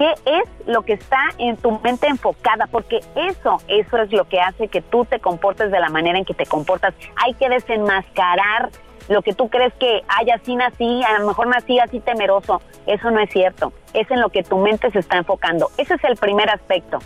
qué 0.00 0.14
es 0.24 0.66
lo 0.66 0.80
que 0.80 0.94
está 0.94 1.18
en 1.36 1.58
tu 1.58 1.78
mente 1.80 2.06
enfocada, 2.06 2.66
porque 2.68 3.00
eso, 3.16 3.58
eso 3.68 3.98
es 3.98 4.10
lo 4.10 4.26
que 4.26 4.40
hace 4.40 4.68
que 4.68 4.80
tú 4.80 5.04
te 5.04 5.20
comportes 5.20 5.70
de 5.70 5.78
la 5.78 5.90
manera 5.90 6.16
en 6.16 6.24
que 6.24 6.32
te 6.32 6.46
comportas. 6.46 6.94
Hay 7.16 7.34
que 7.34 7.50
desenmascarar 7.50 8.70
lo 9.10 9.20
que 9.20 9.34
tú 9.34 9.50
crees 9.50 9.74
que, 9.74 10.02
ay, 10.08 10.30
así 10.30 10.56
nací, 10.56 11.02
a 11.04 11.18
lo 11.18 11.26
mejor 11.26 11.48
nací 11.48 11.78
así 11.78 12.00
temeroso. 12.00 12.62
Eso 12.86 13.10
no 13.10 13.20
es 13.20 13.28
cierto. 13.28 13.74
Es 13.92 14.10
en 14.10 14.22
lo 14.22 14.30
que 14.30 14.42
tu 14.42 14.56
mente 14.56 14.90
se 14.90 15.00
está 15.00 15.18
enfocando. 15.18 15.68
Ese 15.76 15.96
es 15.96 16.04
el 16.04 16.16
primer 16.16 16.48
aspecto. 16.48 17.00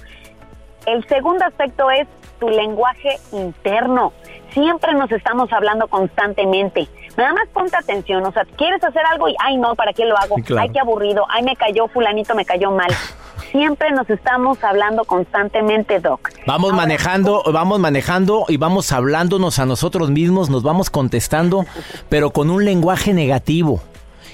El 0.87 1.05
segundo 1.09 1.45
aspecto 1.47 1.91
es 1.91 2.07
tu 2.39 2.49
lenguaje 2.49 3.17
interno. 3.33 4.13
Siempre 4.51 4.95
nos 4.95 5.11
estamos 5.11 5.53
hablando 5.53 5.89
constantemente. 5.89 6.87
Nada 7.17 7.33
más 7.33 7.49
ponte 7.53 7.77
atención, 7.77 8.25
o 8.25 8.33
sea, 8.33 8.45
quieres 8.57 8.83
hacer 8.83 9.03
algo 9.07 9.29
y, 9.29 9.35
ay 9.39 9.57
no, 9.57 9.75
¿para 9.77 9.93
qué 9.93 10.05
lo 10.05 10.17
hago? 10.19 10.35
Claro. 10.45 10.63
Ay, 10.63 10.71
qué 10.71 10.81
aburrido, 10.81 11.25
ay, 11.29 11.43
me 11.45 11.55
cayó 11.57 11.87
fulanito, 11.89 12.35
me 12.35 12.45
cayó 12.45 12.71
mal. 12.73 12.91
Siempre 13.53 13.93
nos 13.93 14.11
estamos 14.11 14.63
hablando 14.65 15.05
constantemente, 15.05 16.01
Doc. 16.01 16.31
Vamos 16.45 16.73
manejando, 16.73 17.45
vamos 17.53 17.79
manejando 17.79 18.47
y 18.49 18.57
vamos 18.57 18.91
hablándonos 18.91 19.61
a 19.61 19.67
nosotros 19.67 20.11
mismos, 20.11 20.51
nos 20.51 20.65
vamos 20.65 20.91
contestando, 20.91 21.65
pero 22.09 22.31
con 22.31 22.51
un 22.51 22.65
lenguaje 22.65 23.15
negativo. 23.15 23.81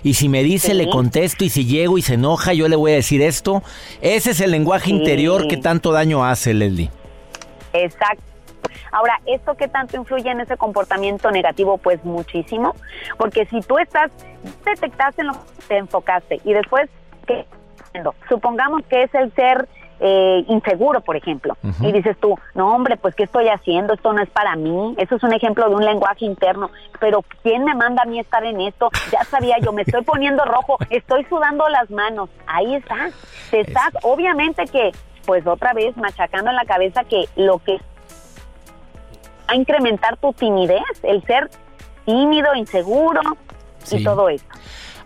Y 0.03 0.15
si 0.15 0.31
me 0.31 0.43
dice, 0.43 0.69
Sí. 0.69 0.75
le 0.75 0.89
contesto, 0.89 1.45
y 1.45 1.51
si 1.51 1.67
llego 1.67 1.99
y 1.99 2.03
se 2.03 2.15
enoja, 2.15 2.55
yo 2.55 2.67
le 2.69 2.77
voy 2.77 2.93
a 2.93 2.95
decir 2.95 3.21
esto. 3.21 3.63
Ese 4.01 4.31
es 4.31 4.41
el 4.41 4.53
lenguaje 4.53 4.87
Sí. 4.87 4.93
interior 4.93 5.47
que 5.49 5.59
tanto 5.59 5.93
daño 5.93 6.25
hace, 6.25 6.55
Leslie. 6.55 6.91
Exacto. 7.75 8.23
Ahora, 8.93 9.21
¿esto 9.27 9.57
qué 9.57 9.69
tanto 9.69 9.97
influye 9.97 10.31
en 10.31 10.41
ese 10.41 10.57
comportamiento 10.57 11.31
negativo? 11.31 11.79
Pues 11.79 12.05
muchísimo, 12.05 12.75
porque 13.19 13.47
si 13.47 13.61
tú 13.61 13.79
estás, 13.79 14.11
detectaste 14.65 15.23
en 15.23 15.29
lo 15.29 15.35
que 15.35 15.63
te 15.69 15.77
enfocaste 15.77 16.41
y 16.45 16.53
después, 16.53 16.89
¿qué? 17.27 17.47
Supongamos 18.29 18.83
que 18.87 19.03
es 19.03 19.15
el 19.15 19.33
ser 19.35 19.69
eh, 20.03 20.45
inseguro, 20.49 21.03
por 21.03 21.17
ejemplo, 21.17 21.57
y 21.81 21.93
dices 21.93 22.17
tú, 22.19 22.39
no 22.55 22.75
hombre, 22.75 22.97
pues 22.97 23.15
¿qué 23.15 23.25
estoy 23.25 23.49
haciendo? 23.49 23.93
Esto 23.93 24.13
no 24.13 24.23
es 24.23 24.31
para 24.31 24.57
mí. 24.57 24.95
Eso 24.97 25.17
es 25.17 25.23
un 25.23 25.35
ejemplo 25.35 25.69
de 25.69 25.75
un 25.75 25.85
lenguaje 25.85 26.25
interno, 26.25 26.71
pero 26.99 27.23
¿quién 27.43 27.65
me 27.65 27.75
manda 27.75 28.03
a 28.03 28.07
mí 28.07 28.19
estar 28.19 28.43
en 28.45 28.61
esto? 28.63 28.91
Ya 29.13 29.25
sabía 29.25 29.59
yo, 29.61 29.73
me 29.73 29.83
estoy 29.83 30.03
poniendo 30.03 30.43
rojo, 30.45 30.79
estoy 30.89 31.25
sudando 31.25 31.69
las 31.69 31.91
manos. 31.91 32.31
Ahí 32.47 32.77
estás. 32.77 33.13
Te 33.51 33.61
estás, 33.61 33.91
obviamente 34.03 34.65
que, 34.65 34.91
pues 35.27 35.47
otra 35.47 35.75
vez, 35.75 35.95
machacando 35.99 36.51
en 36.51 36.57
la 36.57 36.65
cabeza 36.65 37.05
que 37.05 37.27
lo 37.37 37.59
que 37.59 37.79
a 39.51 39.57
incrementar 39.57 40.17
tu 40.19 40.33
timidez, 40.33 40.83
el 41.03 41.23
ser 41.25 41.51
tímido, 42.07 42.55
inseguro 42.55 43.21
Sí. 43.83 43.97
y 43.99 44.05
todo 44.05 44.29
eso. 44.29 44.45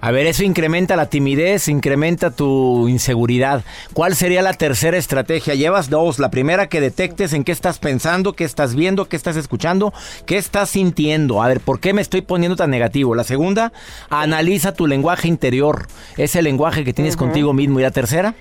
A 0.01 0.11
ver, 0.11 0.27
eso 0.27 0.45
incrementa 0.45 0.97
la 0.97 1.07
timidez, 1.07 1.67
incrementa 1.69 2.31
tu 2.31 2.89
inseguridad. 2.89 3.63
¿Cuál 3.95 4.15
sería 4.15 4.43
la 4.43 4.53
tercera 4.53 4.99
estrategia? 4.99 5.55
Llevas 5.55 5.89
dos. 5.89 6.19
La 6.19 6.31
primera 6.31 6.67
que 6.69 6.83
detectes 6.83 7.33
en 7.33 7.43
qué 7.43 7.53
estás 7.53 7.79
pensando, 7.79 8.35
qué 8.35 8.45
estás 8.45 8.75
viendo, 8.75 9.07
qué 9.07 9.17
estás 9.17 9.37
escuchando, 9.37 9.95
qué 10.27 10.37
estás 10.37 10.69
sintiendo. 10.69 11.43
A 11.43 11.49
ver, 11.49 11.61
¿por 11.61 11.81
qué 11.81 11.95
me 11.95 12.03
estoy 12.03 12.21
poniendo 12.21 12.55
tan 12.57 12.69
negativo? 12.69 13.15
La 13.15 13.25
segunda, 13.25 13.73
analiza 14.11 14.75
tu 14.75 14.87
lenguaje 14.87 15.27
interior, 15.27 15.87
ese 16.19 16.43
lenguaje 16.43 16.85
que 16.85 16.93
tienes 16.93 17.17
contigo 17.17 17.55
mismo. 17.55 17.81
¿Y 17.81 17.85
la 17.85 17.91
tercera? 17.91 18.35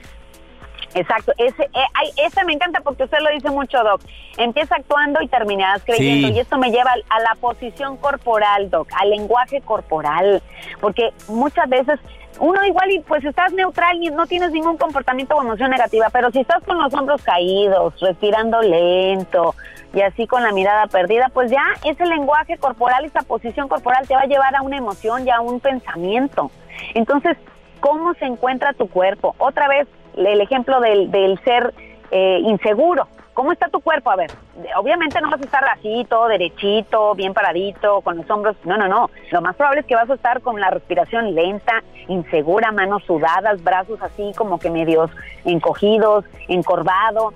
Exacto, 0.95 1.31
ese, 1.37 1.63
eh, 1.63 2.11
ese 2.17 2.43
me 2.45 2.53
encanta 2.53 2.81
porque 2.81 3.03
usted 3.03 3.17
lo 3.19 3.29
dice 3.31 3.49
mucho, 3.49 3.83
Doc. 3.83 4.01
Empieza 4.37 4.75
actuando 4.75 5.21
y 5.21 5.27
terminarás 5.27 5.83
creyendo. 5.83 6.27
Sí. 6.27 6.33
Y 6.35 6.39
esto 6.39 6.57
me 6.57 6.69
lleva 6.71 6.91
al- 6.91 7.03
a 7.09 7.19
la 7.19 7.35
posición 7.35 7.97
corporal, 7.97 8.69
Doc, 8.69 8.89
al 8.99 9.09
lenguaje 9.09 9.61
corporal. 9.61 10.41
Porque 10.79 11.09
muchas 11.27 11.67
veces 11.69 11.99
uno 12.39 12.63
igual 12.65 12.91
y 12.91 12.99
pues 12.99 13.23
estás 13.25 13.53
neutral 13.53 13.97
y 14.01 14.09
no 14.09 14.25
tienes 14.27 14.51
ningún 14.51 14.77
comportamiento 14.77 15.35
o 15.35 15.41
emoción 15.41 15.69
negativa, 15.71 16.07
pero 16.11 16.31
si 16.31 16.39
estás 16.39 16.63
con 16.63 16.81
los 16.81 16.93
hombros 16.93 17.21
caídos, 17.23 17.93
respirando 17.99 18.61
lento 18.61 19.53
y 19.93 20.01
así 20.01 20.25
con 20.25 20.41
la 20.41 20.51
mirada 20.51 20.87
perdida, 20.87 21.29
pues 21.33 21.51
ya 21.51 21.63
ese 21.85 22.05
lenguaje 22.05 22.57
corporal, 22.57 23.05
esa 23.05 23.21
posición 23.21 23.67
corporal 23.67 24.07
te 24.07 24.15
va 24.15 24.21
a 24.21 24.25
llevar 24.25 24.55
a 24.55 24.61
una 24.63 24.77
emoción 24.77 25.27
y 25.27 25.29
a 25.31 25.41
un 25.41 25.59
pensamiento. 25.59 26.49
Entonces, 26.95 27.37
¿cómo 27.79 28.13
se 28.15 28.25
encuentra 28.25 28.73
tu 28.73 28.87
cuerpo? 28.89 29.35
Otra 29.37 29.67
vez, 29.67 29.87
el 30.15 30.41
ejemplo 30.41 30.79
del, 30.79 31.11
del 31.11 31.39
ser 31.43 31.73
eh, 32.11 32.39
inseguro. 32.43 33.07
¿Cómo 33.33 33.51
está 33.51 33.67
tu 33.67 33.81
cuerpo? 33.81 34.11
A 34.11 34.15
ver, 34.15 34.31
obviamente 34.77 35.19
no 35.19 35.31
vas 35.31 35.41
a 35.41 35.43
estar 35.43 35.63
así, 35.65 36.05
derechito, 36.29 37.15
bien 37.15 37.33
paradito, 37.33 38.01
con 38.01 38.17
los 38.17 38.29
hombros. 38.29 38.55
No, 38.63 38.77
no, 38.77 38.87
no. 38.87 39.09
Lo 39.31 39.41
más 39.41 39.55
probable 39.55 39.81
es 39.81 39.87
que 39.87 39.95
vas 39.95 40.09
a 40.09 40.13
estar 40.13 40.41
con 40.41 40.59
la 40.59 40.69
respiración 40.69 41.33
lenta, 41.33 41.83
insegura, 42.07 42.71
manos 42.71 43.03
sudadas, 43.05 43.63
brazos 43.63 43.99
así 44.03 44.31
como 44.37 44.59
que 44.59 44.69
medios 44.69 45.09
encogidos, 45.45 46.25
encorvado. 46.47 47.33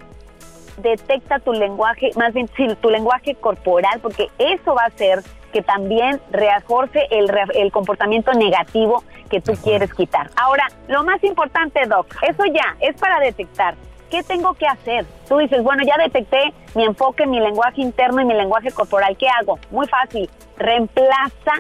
Detecta 0.77 1.39
tu 1.39 1.53
lenguaje, 1.53 2.11
más 2.15 2.31
bien 2.33 2.47
tu 2.79 2.91
lenguaje 2.91 3.33
corporal, 3.33 3.99
porque 3.99 4.27
eso 4.37 4.75
va 4.75 4.83
a 4.83 4.87
hacer 4.87 5.23
que 5.51 5.62
también 5.62 6.19
reforce 6.31 7.07
el, 7.12 7.29
el 7.55 7.71
comportamiento 7.71 8.33
negativo 8.33 9.03
que 9.29 9.41
tú 9.41 9.53
quieres 9.63 9.93
quitar. 9.93 10.29
Ahora, 10.36 10.67
lo 10.88 11.03
más 11.03 11.23
importante, 11.23 11.86
Doc, 11.88 12.07
eso 12.21 12.45
ya 12.45 12.75
es 12.79 12.95
para 12.99 13.19
detectar. 13.19 13.75
¿Qué 14.10 14.23
tengo 14.23 14.53
que 14.53 14.65
hacer? 14.65 15.05
Tú 15.27 15.38
dices, 15.38 15.62
bueno, 15.63 15.83
ya 15.83 15.97
detecté 16.01 16.53
mi 16.75 16.86
enfoque, 16.86 17.25
mi 17.25 17.39
lenguaje 17.41 17.81
interno 17.81 18.21
y 18.21 18.25
mi 18.25 18.33
lenguaje 18.33 18.71
corporal. 18.71 19.17
¿Qué 19.17 19.27
hago? 19.27 19.60
Muy 19.69 19.86
fácil. 19.88 20.29
Reemplaza 20.57 21.53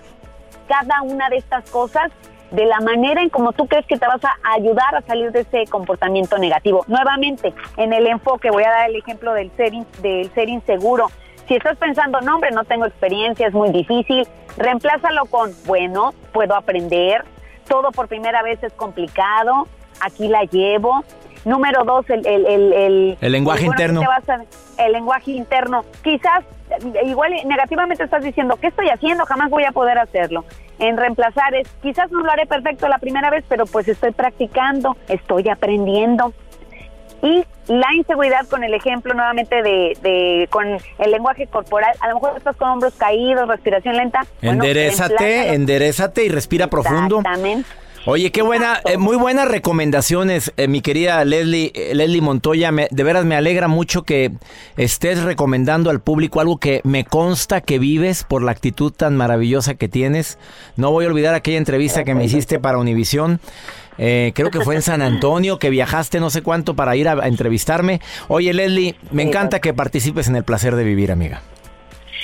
cada 0.67 1.01
una 1.01 1.29
de 1.29 1.37
estas 1.37 1.69
cosas 1.69 2.11
de 2.51 2.63
la 2.65 2.79
manera 2.79 3.21
en 3.21 3.27
como 3.29 3.51
tú 3.51 3.67
crees 3.67 3.85
que 3.85 3.97
te 3.97 4.07
vas 4.07 4.23
a 4.23 4.33
ayudar 4.55 4.95
a 4.95 5.01
salir 5.01 5.33
de 5.33 5.41
ese 5.41 5.65
comportamiento 5.65 6.37
negativo. 6.37 6.85
Nuevamente, 6.87 7.53
en 7.75 7.91
el 7.91 8.07
enfoque, 8.07 8.49
voy 8.51 8.63
a 8.63 8.69
dar 8.69 8.89
el 8.89 8.95
ejemplo 8.95 9.33
del 9.33 9.51
ser, 9.57 9.73
in- 9.73 9.85
del 10.01 10.31
ser 10.33 10.47
inseguro. 10.47 11.07
Si 11.47 11.55
estás 11.55 11.77
pensando, 11.77 12.19
no, 12.21 12.35
hombre, 12.35 12.51
no 12.51 12.63
tengo 12.65 12.85
experiencia, 12.85 13.47
es 13.47 13.53
muy 13.53 13.71
difícil, 13.71 14.27
reemplázalo 14.57 15.25
con, 15.25 15.51
bueno, 15.65 16.13
puedo 16.33 16.55
aprender, 16.55 17.23
todo 17.67 17.91
por 17.91 18.07
primera 18.07 18.41
vez 18.43 18.61
es 18.63 18.73
complicado, 18.73 19.67
aquí 20.01 20.27
la 20.27 20.43
llevo. 20.43 21.03
Número 21.45 21.85
dos, 21.85 22.09
el, 22.09 22.25
el, 22.27 22.45
el, 22.45 22.73
el, 22.73 23.17
El 23.21 23.31
lenguaje 23.31 23.65
bueno, 23.65 23.73
interno. 23.81 24.01
a- 24.01 24.83
el 24.85 24.91
lenguaje 24.91 25.31
interno. 25.31 25.85
Quizás, 26.03 26.43
igual 27.05 27.31
negativamente 27.45 28.03
estás 28.03 28.21
diciendo, 28.23 28.57
¿qué 28.59 28.67
estoy 28.67 28.89
haciendo? 28.89 29.25
Jamás 29.25 29.49
voy 29.49 29.63
a 29.63 29.71
poder 29.71 29.97
hacerlo. 29.97 30.43
En 30.79 30.97
reemplazar 30.97 31.55
es, 31.55 31.67
quizás 31.81 32.11
no 32.11 32.19
lo 32.19 32.31
haré 32.31 32.45
perfecto 32.45 32.87
la 32.89 32.97
primera 32.99 33.29
vez, 33.29 33.45
pero 33.47 33.65
pues 33.65 33.87
estoy 33.87 34.11
practicando, 34.11 34.97
estoy 35.07 35.47
aprendiendo. 35.47 36.33
Y 37.21 37.43
la 37.67 37.93
inseguridad 37.95 38.47
con 38.47 38.63
el 38.63 38.73
ejemplo 38.73 39.13
nuevamente 39.13 39.61
de, 39.61 39.97
de 40.01 40.47
con 40.49 40.67
el 40.67 41.11
lenguaje 41.11 41.47
corporal, 41.47 41.93
a 41.99 42.07
lo 42.09 42.15
mejor 42.15 42.33
estás 42.37 42.55
con 42.55 42.69
hombros 42.69 42.93
caídos, 42.95 43.47
respiración 43.47 43.95
lenta. 43.97 44.25
bueno, 44.41 44.63
Enderezate, 44.63 45.15
reemplázalo. 45.17 45.53
enderezate 45.53 46.25
y 46.25 46.29
respira 46.29 46.67
profundo. 46.67 47.19
Exactamente. 47.19 47.69
Oye, 48.09 48.31
qué 48.31 48.41
buena, 48.41 48.79
eh, 48.85 48.95
muy 48.97 49.17
buenas 49.17 49.49
recomendaciones, 49.49 50.53
eh, 50.55 50.69
mi 50.69 50.79
querida 50.79 51.25
Leslie, 51.25 51.73
eh, 51.75 51.93
Leslie 51.93 52.21
Montoya. 52.21 52.71
Me- 52.71 52.87
de 52.89 53.03
veras 53.03 53.25
me 53.25 53.35
alegra 53.35 53.67
mucho 53.67 54.03
que 54.03 54.31
estés 54.77 55.21
recomendando 55.23 55.89
al 55.89 55.99
público 55.99 56.39
algo 56.39 56.57
que 56.57 56.79
me 56.85 57.03
consta 57.03 57.59
que 57.59 57.79
vives 57.79 58.23
por 58.23 58.43
la 58.43 58.51
actitud 58.51 58.93
tan 58.93 59.17
maravillosa 59.17 59.75
que 59.75 59.89
tienes. 59.89 60.37
No 60.77 60.91
voy 60.91 61.03
a 61.03 61.09
olvidar 61.09 61.35
aquella 61.35 61.57
entrevista 61.57 62.05
que 62.05 62.15
me 62.15 62.23
hiciste 62.23 62.59
para 62.59 62.77
Univisión. 62.77 63.41
Eh, 63.97 64.31
creo 64.33 64.51
que 64.51 64.61
fue 64.61 64.75
en 64.75 64.83
San 64.83 65.01
Antonio, 65.01 65.59
que 65.59 65.69
viajaste 65.69 66.21
no 66.21 66.29
sé 66.29 66.41
cuánto 66.41 66.75
para 66.75 66.95
ir 66.95 67.09
a, 67.09 67.21
a 67.21 67.27
entrevistarme. 67.27 67.99
Oye, 68.29 68.53
Leslie, 68.53 68.95
me 69.11 69.23
encanta 69.23 69.59
que 69.59 69.73
participes 69.73 70.29
en 70.29 70.37
el 70.37 70.45
placer 70.45 70.77
de 70.77 70.85
vivir, 70.85 71.11
amiga. 71.11 71.41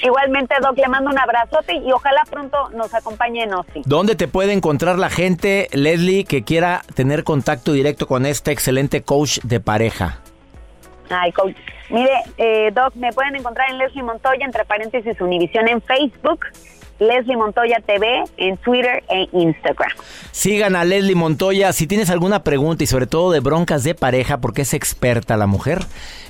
Igualmente, 0.03 0.53
Doc, 0.61 0.77
le 0.77 0.87
mando 0.89 1.09
un 1.09 1.17
abrazote 1.17 1.75
y 1.77 1.89
ojalá 1.93 2.23
pronto 2.29 2.69
nos 2.71 2.93
acompañe 2.93 3.43
en 3.43 3.53
OSI. 3.53 3.83
¿Dónde 3.85 4.15
te 4.15 4.27
puede 4.27 4.51
encontrar 4.51 4.99
la 4.99 5.09
gente, 5.09 5.69
Leslie, 5.71 6.25
que 6.25 6.43
quiera 6.43 6.81
tener 6.93 7.23
contacto 7.23 7.71
directo 7.71 8.05
con 8.05 8.25
este 8.25 8.51
excelente 8.51 9.03
coach 9.03 9.39
de 9.43 9.61
pareja? 9.61 10.19
Ay, 11.09 11.31
coach. 11.31 11.55
Mire, 11.89 12.11
eh, 12.37 12.71
Doc, 12.73 12.95
me 12.95 13.13
pueden 13.13 13.37
encontrar 13.37 13.69
en 13.69 13.77
Leslie 13.77 14.03
Montoya, 14.03 14.45
entre 14.45 14.65
paréntesis, 14.65 15.21
Univisión 15.21 15.69
en 15.69 15.81
Facebook, 15.81 16.47
Leslie 16.99 17.37
Montoya 17.37 17.79
TV 17.85 18.23
en 18.37 18.57
Twitter 18.57 19.03
e 19.09 19.27
Instagram. 19.31 19.91
Sigan 20.31 20.75
a 20.75 20.85
Leslie 20.85 21.15
Montoya. 21.15 21.73
Si 21.73 21.87
tienes 21.87 22.09
alguna 22.09 22.43
pregunta 22.43 22.83
y 22.83 22.87
sobre 22.87 23.07
todo 23.07 23.31
de 23.31 23.39
broncas 23.39 23.83
de 23.83 23.95
pareja, 23.95 24.39
porque 24.39 24.63
es 24.63 24.73
experta 24.73 25.37
la 25.37 25.47
mujer, 25.47 25.79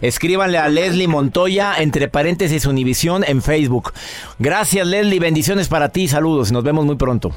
escríbanle 0.02 0.58
a 0.58 0.68
Leslie 0.68 1.08
Montoya, 1.08 1.76
entre 1.78 2.08
paréntesis 2.08 2.66
Univisión 2.66 3.24
en 3.28 3.42
Facebook. 3.42 3.94
Gracias, 4.40 4.88
Leslie. 4.88 5.20
Bendiciones 5.20 5.68
para 5.68 5.90
ti. 5.90 6.08
Saludos. 6.08 6.52
Nos 6.52 6.64
vemos 6.64 6.86
muy 6.86 6.96
pronto. 6.96 7.32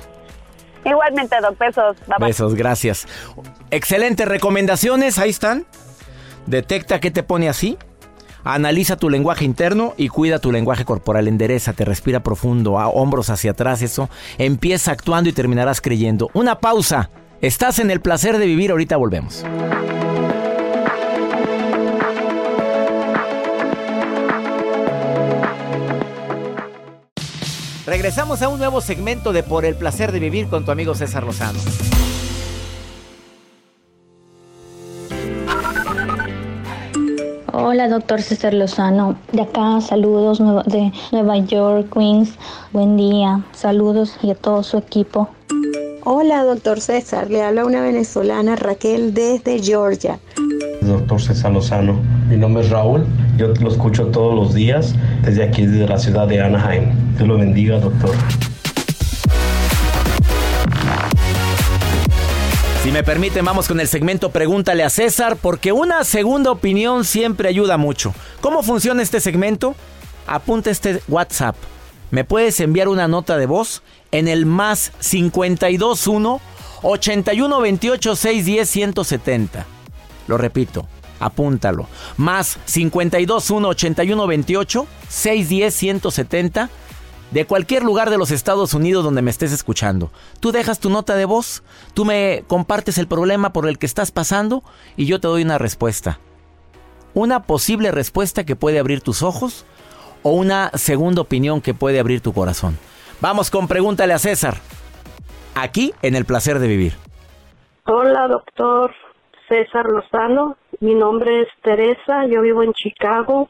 Igualmente, 0.84 1.36
Doc, 1.42 1.58
besos. 1.58 1.96
Bye 2.06 2.16
bye. 2.18 2.28
Besos, 2.28 2.54
gracias. 2.54 3.08
Excelentes 3.70 4.26
recomendaciones. 4.28 5.18
Ahí 5.18 5.30
están. 5.30 5.66
Detecta 6.46 7.00
qué 7.00 7.10
te 7.10 7.24
pone 7.24 7.48
así. 7.48 7.76
Analiza 8.46 8.96
tu 8.96 9.10
lenguaje 9.10 9.44
interno 9.44 9.94
y 9.96 10.06
cuida 10.06 10.38
tu 10.38 10.52
lenguaje 10.52 10.84
corporal. 10.84 11.26
Endereza, 11.26 11.72
te 11.72 11.84
respira 11.84 12.20
profundo, 12.20 12.78
a 12.78 12.86
hombros 12.86 13.28
hacia 13.28 13.50
atrás, 13.50 13.82
eso. 13.82 14.08
Empieza 14.38 14.92
actuando 14.92 15.28
y 15.28 15.32
terminarás 15.32 15.80
creyendo. 15.80 16.30
Una 16.32 16.60
pausa. 16.60 17.10
Estás 17.40 17.80
en 17.80 17.90
el 17.90 18.00
placer 18.00 18.38
de 18.38 18.46
vivir, 18.46 18.70
ahorita 18.70 18.96
volvemos. 18.96 19.44
Regresamos 27.84 28.42
a 28.42 28.48
un 28.48 28.58
nuevo 28.60 28.80
segmento 28.80 29.32
de 29.32 29.42
Por 29.42 29.64
el 29.64 29.74
placer 29.74 30.12
de 30.12 30.20
vivir 30.20 30.46
con 30.46 30.64
tu 30.64 30.70
amigo 30.70 30.94
César 30.94 31.24
Lozano. 31.24 31.58
Hola, 37.58 37.88
doctor 37.88 38.20
César 38.20 38.52
Lozano. 38.52 39.16
De 39.32 39.40
acá, 39.40 39.80
saludos 39.80 40.42
de 40.66 40.92
Nueva 41.10 41.38
York, 41.38 41.88
Queens. 41.90 42.34
Buen 42.70 42.98
día. 42.98 43.40
Saludos 43.52 44.18
y 44.22 44.30
a 44.30 44.34
todo 44.34 44.62
su 44.62 44.76
equipo. 44.76 45.30
Hola, 46.04 46.44
doctor 46.44 46.82
César. 46.82 47.30
Le 47.30 47.42
habla 47.42 47.64
una 47.64 47.80
venezolana, 47.80 48.56
Raquel, 48.56 49.14
desde 49.14 49.58
Georgia. 49.62 50.18
Doctor 50.82 51.18
César 51.18 51.52
Lozano. 51.52 51.98
Mi 52.28 52.36
nombre 52.36 52.62
es 52.62 52.68
Raúl. 52.68 53.06
Yo 53.38 53.48
lo 53.48 53.70
escucho 53.70 54.08
todos 54.08 54.34
los 54.34 54.52
días 54.52 54.94
desde 55.22 55.42
aquí, 55.42 55.64
desde 55.64 55.88
la 55.88 55.98
ciudad 55.98 56.28
de 56.28 56.42
Anaheim. 56.42 56.90
Dios 57.16 57.26
lo 57.26 57.38
bendiga, 57.38 57.80
doctor. 57.80 58.10
Si 62.86 62.92
me 62.92 63.02
permiten, 63.02 63.44
vamos 63.44 63.66
con 63.66 63.80
el 63.80 63.88
segmento 63.88 64.30
Pregúntale 64.30 64.84
a 64.84 64.90
César, 64.90 65.36
porque 65.36 65.72
una 65.72 66.04
segunda 66.04 66.52
opinión 66.52 67.04
siempre 67.04 67.48
ayuda 67.48 67.78
mucho. 67.78 68.14
¿Cómo 68.40 68.62
funciona 68.62 69.02
este 69.02 69.18
segmento? 69.18 69.74
Apunta 70.28 70.70
este 70.70 71.02
WhatsApp. 71.08 71.56
Me 72.12 72.22
puedes 72.22 72.60
enviar 72.60 72.86
una 72.86 73.08
nota 73.08 73.38
de 73.38 73.46
voz 73.46 73.82
en 74.12 74.28
el 74.28 74.46
más 74.46 74.92
521 75.00 76.40
8128 76.82 78.14
610 78.14 78.70
170. 78.70 79.66
Lo 80.28 80.38
repito, 80.38 80.86
apúntalo. 81.18 81.88
Más 82.16 82.56
521 82.72 83.66
8128 83.66 84.86
610 85.08 85.74
170 85.74 86.70
de 87.30 87.44
cualquier 87.44 87.82
lugar 87.82 88.10
de 88.10 88.18
los 88.18 88.30
Estados 88.30 88.74
Unidos 88.74 89.04
donde 89.04 89.22
me 89.22 89.30
estés 89.30 89.52
escuchando. 89.52 90.10
Tú 90.40 90.52
dejas 90.52 90.80
tu 90.80 90.90
nota 90.90 91.16
de 91.16 91.24
voz, 91.24 91.62
tú 91.94 92.04
me 92.04 92.44
compartes 92.46 92.98
el 92.98 93.08
problema 93.08 93.52
por 93.52 93.68
el 93.68 93.78
que 93.78 93.86
estás 93.86 94.10
pasando 94.10 94.62
y 94.96 95.06
yo 95.06 95.20
te 95.20 95.28
doy 95.28 95.42
una 95.42 95.58
respuesta. 95.58 96.20
Una 97.14 97.42
posible 97.42 97.90
respuesta 97.90 98.44
que 98.44 98.56
puede 98.56 98.78
abrir 98.78 99.00
tus 99.00 99.22
ojos 99.22 99.64
o 100.22 100.30
una 100.30 100.70
segunda 100.74 101.22
opinión 101.22 101.60
que 101.60 101.74
puede 101.74 101.98
abrir 101.98 102.20
tu 102.20 102.32
corazón. 102.32 102.78
Vamos 103.20 103.50
con 103.50 103.68
pregúntale 103.68 104.12
a 104.12 104.18
César. 104.18 104.56
Aquí 105.54 105.94
en 106.02 106.14
el 106.14 106.26
placer 106.26 106.58
de 106.58 106.68
vivir. 106.68 106.92
Hola, 107.86 108.28
doctor 108.28 108.92
César 109.48 109.86
Lozano. 109.86 110.56
Mi 110.80 110.94
nombre 110.94 111.42
es 111.42 111.48
Teresa. 111.62 112.26
Yo 112.26 112.42
vivo 112.42 112.62
en 112.62 112.72
Chicago. 112.74 113.48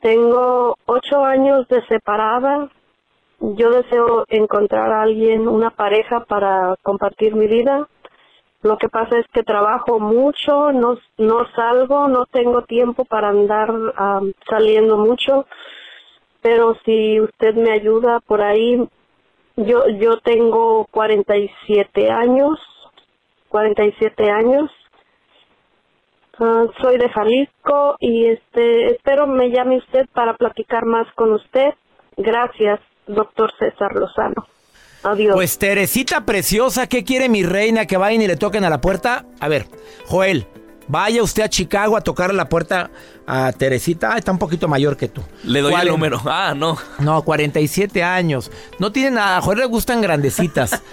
Tengo 0.00 0.76
ocho 0.86 1.24
años 1.24 1.66
de 1.68 1.84
separada. 1.86 2.68
Yo 3.40 3.70
deseo 3.70 4.24
encontrar 4.28 4.92
a 4.92 5.02
alguien, 5.02 5.48
una 5.48 5.70
pareja 5.70 6.24
para 6.24 6.76
compartir 6.82 7.34
mi 7.34 7.46
vida. 7.46 7.88
Lo 8.62 8.78
que 8.78 8.88
pasa 8.88 9.18
es 9.18 9.26
que 9.28 9.42
trabajo 9.42 10.00
mucho, 10.00 10.72
no, 10.72 10.98
no 11.18 11.46
salgo, 11.54 12.08
no 12.08 12.26
tengo 12.26 12.62
tiempo 12.62 13.04
para 13.04 13.28
andar 13.28 13.72
saliendo 14.48 14.96
mucho, 14.96 15.46
pero 16.40 16.74
si 16.84 17.20
usted 17.20 17.54
me 17.54 17.70
ayuda 17.70 18.20
por 18.20 18.42
ahí, 18.42 18.88
yo, 19.56 19.88
yo 19.88 20.18
tengo 20.18 20.86
47 20.90 22.10
años, 22.10 22.58
47 23.48 24.30
años, 24.30 24.70
Ah, 26.38 26.64
soy 26.80 26.98
de 26.98 27.08
Jalisco 27.08 27.96
y 27.98 28.26
este 28.26 28.92
espero 28.92 29.26
me 29.26 29.50
llame 29.50 29.78
usted 29.78 30.06
para 30.12 30.34
platicar 30.36 30.84
más 30.84 31.06
con 31.14 31.32
usted. 31.32 31.70
Gracias, 32.16 32.80
doctor 33.06 33.52
César 33.58 33.94
Lozano. 33.94 34.46
Adiós. 35.02 35.34
Pues 35.34 35.58
Teresita 35.58 36.24
preciosa, 36.26 36.88
¿qué 36.88 37.04
quiere 37.04 37.28
mi 37.28 37.42
reina 37.42 37.86
que 37.86 37.96
vayan 37.96 38.22
y 38.22 38.26
le 38.26 38.36
toquen 38.36 38.64
a 38.64 38.70
la 38.70 38.80
puerta? 38.80 39.24
A 39.40 39.48
ver, 39.48 39.66
Joel, 40.06 40.46
vaya 40.88 41.22
usted 41.22 41.44
a 41.44 41.48
Chicago 41.48 41.96
a 41.96 42.00
tocar 42.00 42.34
la 42.34 42.48
puerta 42.48 42.90
a 43.26 43.52
Teresita. 43.52 44.12
Ah, 44.14 44.18
está 44.18 44.32
un 44.32 44.38
poquito 44.38 44.68
mayor 44.68 44.96
que 44.96 45.08
tú. 45.08 45.22
Le 45.44 45.60
doy 45.60 45.72
¿Cuál? 45.72 45.86
el 45.86 45.92
número. 45.92 46.20
Ah, 46.24 46.54
no. 46.56 46.76
No, 46.98 47.22
47 47.22 48.02
años. 48.02 48.50
No 48.78 48.90
tiene 48.92 49.12
nada. 49.12 49.38
A 49.38 49.40
Joel 49.42 49.58
le 49.60 49.66
gustan 49.66 50.00
grandecitas. 50.02 50.82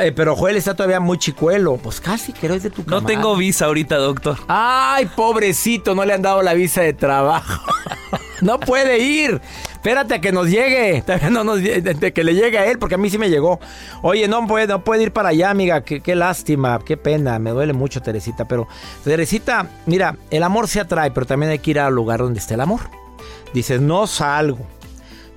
Eh, 0.00 0.12
pero 0.12 0.34
Joel 0.36 0.56
está 0.56 0.74
todavía 0.74 1.00
muy 1.00 1.18
chicuelo. 1.18 1.76
Pues 1.76 2.00
casi, 2.00 2.32
creo 2.32 2.54
es 2.54 2.62
de 2.62 2.70
tu 2.70 2.82
No 2.82 2.86
camada. 2.86 3.06
tengo 3.06 3.36
visa 3.36 3.66
ahorita, 3.66 3.96
doctor. 3.96 4.38
Ay, 4.48 5.06
pobrecito, 5.14 5.94
no 5.94 6.04
le 6.04 6.14
han 6.14 6.22
dado 6.22 6.42
la 6.42 6.54
visa 6.54 6.80
de 6.82 6.92
trabajo. 6.94 7.62
no 8.40 8.58
puede 8.58 8.98
ir. 9.00 9.40
Espérate 9.72 10.14
a 10.14 10.20
que 10.20 10.32
nos 10.32 10.48
llegue. 10.48 11.02
No 11.30 11.44
nos 11.44 11.60
de 11.60 12.12
que 12.14 12.24
le 12.24 12.34
llegue 12.34 12.58
a 12.58 12.66
él, 12.66 12.78
porque 12.78 12.94
a 12.94 12.98
mí 12.98 13.10
sí 13.10 13.18
me 13.18 13.28
llegó. 13.28 13.58
Oye, 14.02 14.28
no 14.28 14.46
puede, 14.46 14.66
no 14.66 14.82
puede 14.84 15.02
ir 15.02 15.12
para 15.12 15.30
allá, 15.30 15.50
amiga. 15.50 15.82
Qué, 15.82 16.00
qué 16.00 16.14
lástima, 16.14 16.78
qué 16.84 16.96
pena. 16.96 17.38
Me 17.38 17.50
duele 17.50 17.72
mucho, 17.72 18.00
Teresita. 18.00 18.46
Pero, 18.46 18.68
Teresita, 19.04 19.66
mira, 19.86 20.16
el 20.30 20.42
amor 20.42 20.68
se 20.68 20.80
atrae, 20.80 21.10
pero 21.10 21.26
también 21.26 21.50
hay 21.50 21.58
que 21.58 21.72
ir 21.72 21.80
al 21.80 21.94
lugar 21.94 22.20
donde 22.20 22.38
esté 22.38 22.54
el 22.54 22.60
amor. 22.60 22.80
Dices, 23.52 23.80
no 23.80 24.06
salgo. 24.06 24.64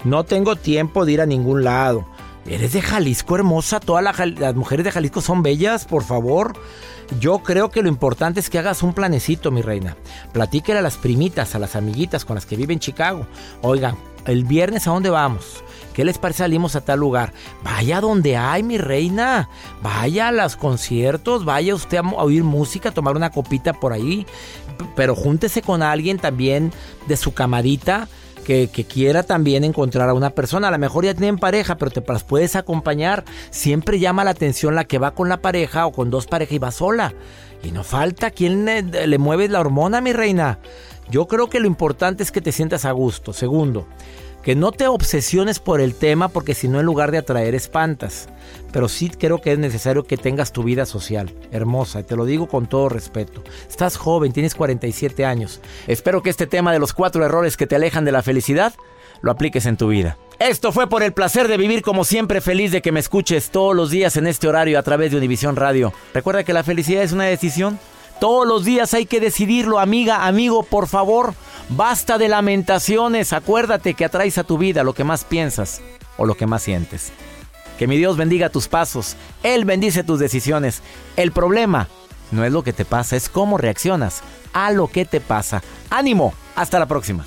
No 0.04 0.24
tengo 0.24 0.56
tiempo 0.56 1.06
de 1.06 1.14
ir 1.14 1.22
a 1.22 1.26
ningún 1.26 1.64
lado. 1.64 2.06
Eres 2.48 2.74
de 2.74 2.82
Jalisco, 2.82 3.36
hermosa. 3.36 3.80
Todas 3.80 4.04
las 4.04 4.56
mujeres 4.56 4.84
de 4.84 4.92
Jalisco 4.92 5.22
son 5.22 5.42
bellas, 5.42 5.86
por 5.86 6.04
favor. 6.04 6.54
Yo 7.20 7.40
creo 7.40 7.72
que 7.72 7.82
lo 7.82 7.90
importante 7.90 8.40
es 8.40 8.52
que 8.52 8.60
hagas 8.60 8.84
un 8.84 8.94
planecito, 8.94 9.50
mi 9.50 9.64
reina. 9.64 9.98
Platíquele 10.32 10.80
a 10.80 10.84
las 10.84 10.98
primitas, 10.98 11.56
a 11.56 11.60
las 11.60 11.76
amiguitas 11.76 12.24
con 12.24 12.36
las 12.36 12.46
que 12.46 12.56
vive 12.56 12.74
en 12.74 12.80
Chicago. 12.80 13.26
Oigan, 13.62 13.98
el 14.28 14.44
viernes 14.44 14.88
a 14.88 14.92
dónde 14.92 15.10
vamos? 15.10 15.64
¿Qué 15.94 16.06
les 16.06 16.20
parece 16.20 16.40
salimos 16.40 16.76
a 16.76 16.82
tal 16.82 17.00
lugar? 17.00 17.34
Vaya 17.64 18.00
donde 18.00 18.38
hay, 18.38 18.62
mi 18.62 18.78
reina. 18.78 19.50
Vaya 19.82 20.28
a 20.28 20.32
los 20.32 20.56
conciertos, 20.56 21.46
vaya 21.46 21.74
usted 21.74 21.98
a 21.98 22.02
oír 22.02 22.44
música, 22.44 22.90
a 22.90 22.94
tomar 22.94 23.16
una 23.16 23.32
copita 23.32 23.74
por 23.74 23.92
ahí. 23.92 24.28
Pero 24.96 25.16
júntese 25.16 25.64
con 25.64 25.82
alguien 25.82 26.20
también 26.20 26.72
de 27.08 27.18
su 27.18 27.34
camadita 27.34 28.08
que, 28.46 28.86
quiera 28.88 29.24
también 29.24 29.64
encontrar 29.64 30.08
a 30.08 30.14
una 30.14 30.30
persona. 30.30 30.70
A 30.70 30.72
lo 30.72 30.78
mejor 30.78 31.04
ya 31.04 31.14
tienen 31.14 31.38
pareja, 31.38 31.78
pero 31.78 31.92
te 31.92 32.04
las 32.08 32.24
puedes 32.24 32.56
acompañar. 32.56 33.26
Siempre 33.50 34.00
llama 34.00 34.24
la 34.24 34.32
atención 34.32 34.76
la 34.76 34.86
que 34.86 35.00
va 35.00 35.12
con 35.12 35.28
la 35.28 35.42
pareja 35.42 35.86
o 35.86 35.92
con 35.92 36.10
dos 36.10 36.28
parejas 36.28 36.54
y 36.54 36.60
va 36.60 36.72
sola. 36.72 37.14
Y 37.64 37.72
no 37.72 37.84
falta 37.84 38.32
quien 38.32 38.66
le 38.66 39.18
mueve 39.18 39.50
la 39.50 39.60
hormona, 39.60 40.00
mi 40.00 40.14
reina. 40.14 40.60
Yo 41.10 41.28
creo 41.28 41.50
que 41.50 41.60
lo 41.60 41.68
importante 41.68 42.24
es 42.24 42.32
que 42.32 42.42
te 42.42 42.52
sientas 42.52 42.86
a 42.86 42.92
gusto. 42.92 43.34
Segundo, 43.34 43.88
que 44.46 44.56
no 44.56 44.72
te 44.72 44.88
obsesiones 44.88 45.58
por 45.58 45.82
el 45.82 45.96
tema 45.96 46.28
porque 46.28 46.54
si 46.54 46.68
no 46.68 46.80
en 46.80 46.86
lugar 46.86 47.10
de 47.10 47.18
atraer 47.18 47.56
espantas. 47.56 48.30
Pero 48.72 48.88
sí 48.88 49.10
creo 49.10 49.42
que 49.42 49.52
es 49.52 49.58
necesario 49.58 50.04
que 50.04 50.18
tengas 50.18 50.52
tu 50.52 50.62
vida 50.62 50.86
social, 50.86 51.34
hermosa, 51.52 52.02
y 52.02 52.04
te 52.04 52.16
lo 52.16 52.26
digo 52.26 52.48
con 52.48 52.68
todo 52.68 52.88
respeto. 52.88 53.44
Estás 53.68 53.98
joven, 53.98 54.34
tienes 54.34 54.54
47 54.54 55.26
años. 55.26 55.62
Espero 55.88 56.22
que 56.22 56.30
este 56.30 56.46
tema 56.46 56.72
de 56.72 56.78
los 56.78 56.94
cuatro 56.94 57.26
errores 57.26 57.58
que 57.58 57.66
te 57.66 57.76
alejan 57.76 58.06
de 58.06 58.12
la 58.12 58.22
felicidad 58.22 58.76
lo 59.24 59.32
apliques 59.32 59.66
en 59.66 59.78
tu 59.78 59.88
vida. 59.88 60.16
Esto 60.38 60.72
fue 60.72 60.88
por 60.88 61.02
el 61.02 61.14
placer 61.14 61.48
de 61.48 61.58
vivir 61.58 61.82
como 61.82 62.04
siempre 62.04 62.40
feliz 62.40 62.72
de 62.72 62.84
que 62.84 62.92
me 62.92 63.00
escuches 63.00 63.50
todos 63.50 63.76
los 63.76 63.90
días 63.90 64.16
en 64.16 64.28
este 64.28 64.48
horario 64.48 64.78
a 64.78 64.84
través 64.84 65.10
de 65.10 65.18
Univisión 65.18 65.56
Radio. 65.56 65.92
Recuerda 66.14 66.44
que 66.44 66.54
la 66.54 66.64
felicidad 66.64 67.02
es 67.02 67.14
una 67.14 67.24
decisión. 67.24 67.80
Todos 68.20 68.48
los 68.48 68.64
días 68.64 68.94
hay 68.94 69.06
que 69.06 69.20
decidirlo, 69.20 69.80
amiga, 69.80 70.26
amigo, 70.26 70.64
por 70.64 70.88
favor. 70.88 71.34
Basta 71.70 72.18
de 72.18 72.30
lamentaciones. 72.30 73.34
Acuérdate 73.34 73.94
que 73.94 74.06
atraes 74.06 74.38
a 74.38 74.44
tu 74.44 74.58
vida 74.58 74.84
lo 74.84 74.94
que 74.94 75.04
más 75.04 75.24
piensas 75.24 75.82
o 76.18 76.26
lo 76.26 76.36
que 76.36 76.46
más 76.46 76.64
sientes. 76.64 77.12
Que 77.78 77.88
mi 77.88 77.98
Dios 77.98 78.16
bendiga 78.16 78.50
tus 78.50 78.68
pasos. 78.68 79.18
Él 79.44 79.66
bendice 79.66 80.04
tus 80.04 80.20
decisiones. 80.20 80.82
El 81.18 81.32
problema 81.32 81.90
no 82.32 82.46
es 82.46 82.52
lo 82.52 82.64
que 82.64 82.74
te 82.74 82.86
pasa, 82.86 83.16
es 83.16 83.30
cómo 83.30 83.58
reaccionas 83.58 84.22
a 84.54 84.72
lo 84.72 84.88
que 84.88 85.06
te 85.06 85.20
pasa. 85.20 85.62
Ánimo. 85.90 86.34
Hasta 86.56 86.80
la 86.80 86.86
próxima. 86.86 87.26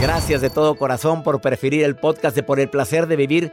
Gracias 0.00 0.42
de 0.42 0.50
todo 0.50 0.76
corazón 0.76 1.22
por 1.22 1.40
preferir 1.40 1.82
el 1.82 1.96
podcast 1.96 2.36
de 2.36 2.42
Por 2.42 2.60
el 2.60 2.68
placer 2.68 3.06
de 3.06 3.16
vivir 3.16 3.52